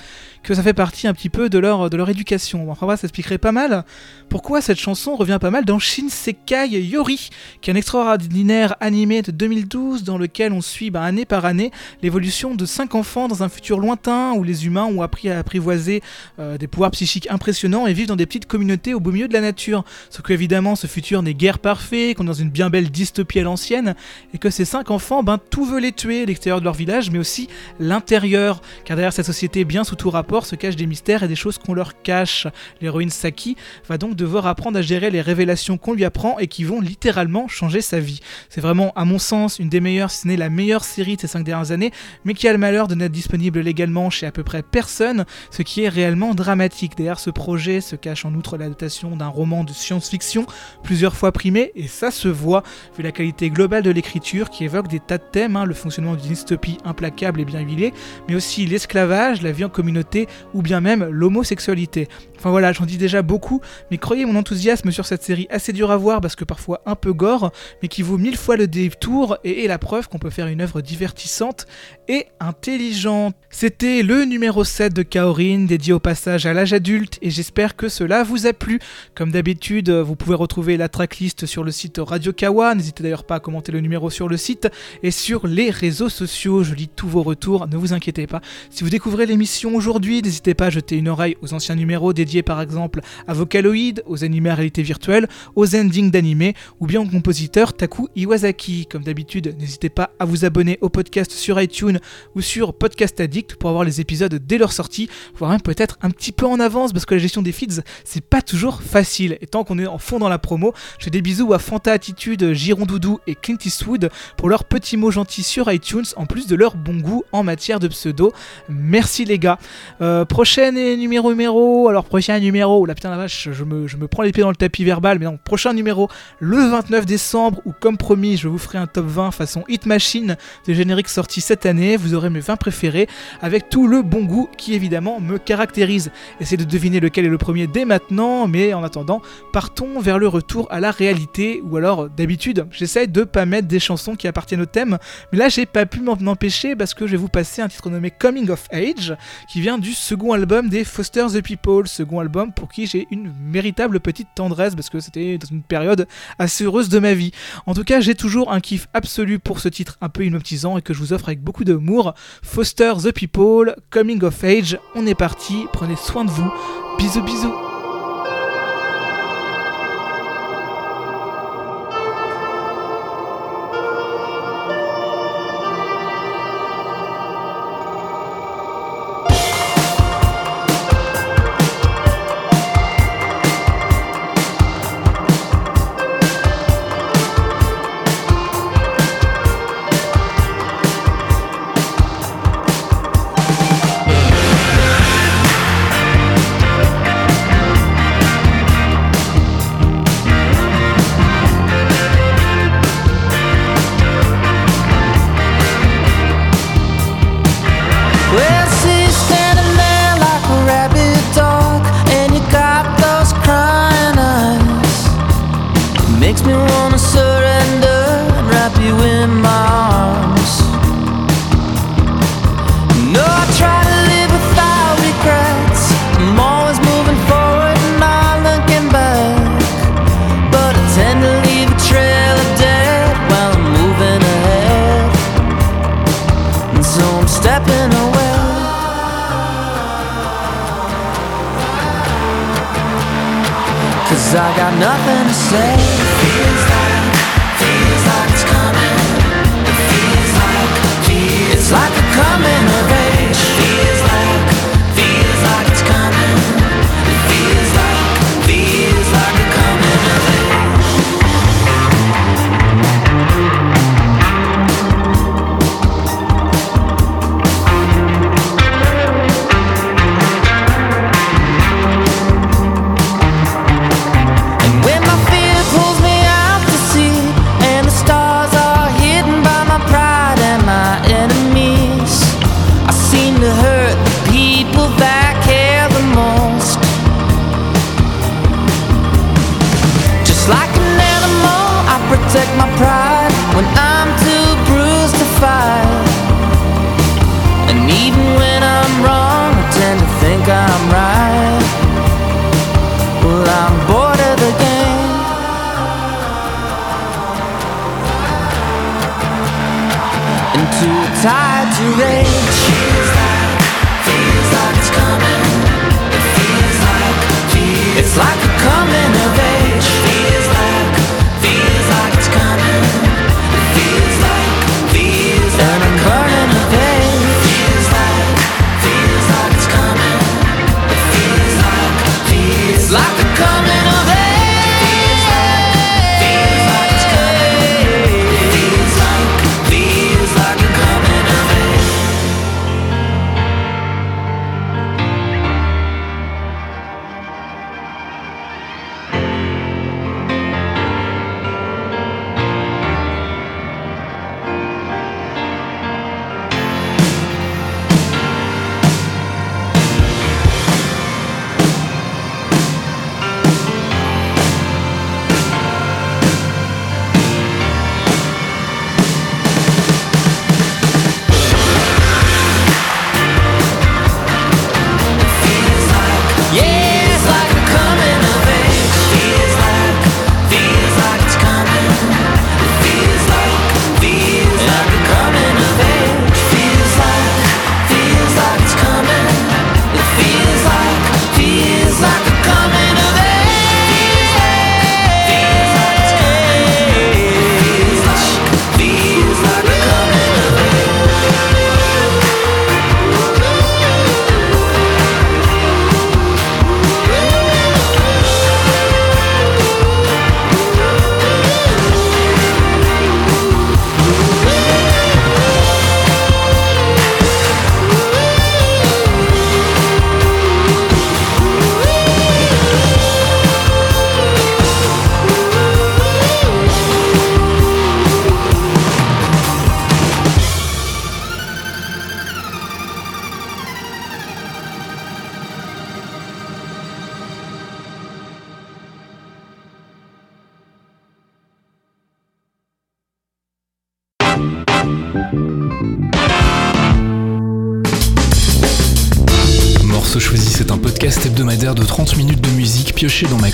[0.50, 2.72] que ça fait partie un petit peu de leur, de leur éducation.
[2.72, 3.84] Enfin bref, ça expliquerait pas mal
[4.28, 9.30] pourquoi cette chanson revient pas mal dans Shinsekai Yori, qui est un extraordinaire animé de
[9.30, 11.70] 2012 dans lequel on suit bah, année par année
[12.02, 16.02] l'évolution de cinq enfants dans un futur lointain où les humains ont appris à apprivoiser
[16.40, 19.32] euh, des pouvoirs psychiques impressionnants et vivent dans des petites communautés au beau milieu de
[19.32, 19.84] la nature.
[20.10, 23.38] Sauf que évidemment ce futur n'est guère parfait, qu'on est dans une bien belle dystopie
[23.38, 23.94] à l'ancienne,
[24.34, 27.20] et que ces cinq enfants, ben tout veut les tuer, l'extérieur de leur village, mais
[27.20, 27.46] aussi
[27.78, 31.36] l'intérieur, car derrière cette société bien sous tout rapport se cachent des mystères et des
[31.36, 32.46] choses qu'on leur cache.
[32.80, 33.56] L'héroïne Saki
[33.88, 37.48] va donc devoir apprendre à gérer les révélations qu'on lui apprend et qui vont littéralement
[37.48, 38.20] changer sa vie.
[38.48, 41.20] C'est vraiment, à mon sens, une des meilleures, si ce n'est la meilleure série de
[41.20, 41.92] ces cinq dernières années,
[42.24, 45.62] mais qui a le malheur de n'être disponible légalement chez à peu près personne, ce
[45.62, 46.96] qui est réellement dramatique.
[46.96, 50.46] Derrière ce projet se cache en outre l'adaptation d'un roman de science-fiction,
[50.82, 52.62] plusieurs fois primé, et ça se voit,
[52.96, 56.14] vu la qualité globale de l'écriture qui évoque des tas de thèmes, hein, le fonctionnement
[56.14, 57.92] d'une dystopie implacable et bien huilée,
[58.28, 62.08] mais aussi l'esclavage, la vie en communauté, ou bien même l'homosexualité.
[62.40, 63.60] Enfin voilà, j'en dis déjà beaucoup,
[63.90, 66.94] mais croyez mon enthousiasme sur cette série assez dur à voir parce que parfois un
[66.94, 67.52] peu gore,
[67.82, 70.62] mais qui vaut mille fois le détour et est la preuve qu'on peut faire une
[70.62, 71.66] œuvre divertissante
[72.08, 73.36] et intelligente.
[73.50, 77.90] C'était le numéro 7 de Kaorin, dédié au passage à l'âge adulte, et j'espère que
[77.90, 78.78] cela vous a plu.
[79.14, 83.34] Comme d'habitude, vous pouvez retrouver la tracklist sur le site Radio Kawa, n'hésitez d'ailleurs pas
[83.34, 84.70] à commenter le numéro sur le site,
[85.02, 88.40] et sur les réseaux sociaux, je lis tous vos retours, ne vous inquiétez pas.
[88.70, 92.29] Si vous découvrez l'émission aujourd'hui, n'hésitez pas à jeter une oreille aux anciens numéros dédiés
[92.42, 97.06] par exemple à Vocaloid, aux animés à réalité virtuelle, aux endings d'animés ou bien au
[97.06, 98.86] compositeur Taku Iwasaki.
[98.86, 101.98] Comme d'habitude, n'hésitez pas à vous abonner au podcast sur iTunes
[102.34, 106.10] ou sur Podcast Addict pour avoir les épisodes dès leur sortie, voire même peut-être un
[106.10, 109.36] petit peu en avance parce que la gestion des feeds c'est pas toujours facile.
[109.40, 111.92] Et tant qu'on est en fond dans la promo, je fais des bisous à Fanta
[111.92, 116.54] Attitude, Girondoudou et Clint Eastwood pour leurs petits mots gentils sur iTunes en plus de
[116.54, 118.32] leur bon goût en matière de pseudo.
[118.68, 119.58] Merci les gars.
[120.00, 124.06] Euh, prochaine numéro numéro, alors prochain numéro, la putain la vache, je me, je me
[124.06, 127.72] prends les pieds dans le tapis verbal, mais non, prochain numéro, le 29 décembre, où
[127.72, 130.36] comme promis, je vous ferai un top 20 façon Hit Machine
[130.66, 133.08] des génériques sortis cette année, vous aurez mes 20 préférés,
[133.40, 136.10] avec tout le bon goût qui évidemment me caractérise.
[136.40, 140.28] Essayez de deviner lequel est le premier dès maintenant, mais en attendant, partons vers le
[140.28, 144.60] retour à la réalité, ou alors d'habitude, j'essaye de pas mettre des chansons qui appartiennent
[144.60, 144.98] au thème,
[145.32, 147.88] mais là j'ai pas pu m'en empêcher parce que je vais vous passer un titre
[147.88, 149.16] nommé Coming of Age,
[149.50, 151.86] qui vient du second album des Foster the People,
[152.18, 156.08] album pour qui j'ai une véritable petite tendresse parce que c'était dans une période
[156.38, 157.30] assez heureuse de ma vie.
[157.66, 160.82] En tout cas, j'ai toujours un kiff absolu pour ce titre un peu hypnotisant et
[160.82, 162.14] que je vous offre avec beaucoup d'amour.
[162.42, 166.50] Foster the People, Coming of Age, on est parti, prenez soin de vous.
[166.98, 167.69] Bisous bisous.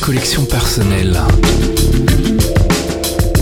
[0.07, 1.19] Collection personnelle.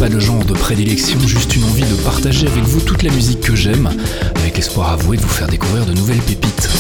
[0.01, 3.43] Pas de genre de prédilection, juste une envie de partager avec vous toute la musique
[3.43, 3.91] que j'aime,
[4.37, 6.71] avec l'espoir avoué de vous faire découvrir de nouvelles pépites.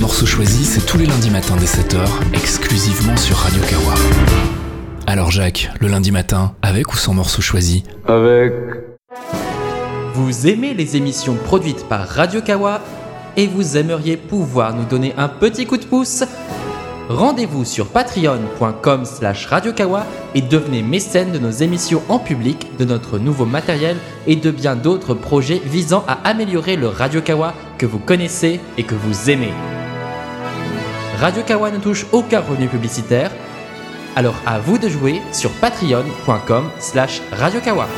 [0.00, 3.94] Morceau choisi, c'est tous les lundis matins dès 7h, exclusivement sur Radio Kawa.
[5.08, 8.52] Alors Jacques, le lundi matin, avec ou sans morceau choisi Avec.
[10.14, 12.80] Vous aimez les émissions produites par Radio Kawa
[13.36, 16.22] et vous aimeriez pouvoir nous donner un petit coup de pouce
[17.10, 20.06] Rendez-vous sur patreon.com slash radiokawa
[20.36, 23.96] et devenez mécène de nos émissions en public, de notre nouveau matériel
[24.28, 28.84] et de bien d'autres projets visant à améliorer le Radio Kawa que vous connaissez et
[28.84, 29.52] que vous aimez.
[31.18, 33.32] Radio Kawa ne touche aucun revenu publicitaire,
[34.14, 37.88] alors à vous de jouer sur patreon.com slash radiokawa.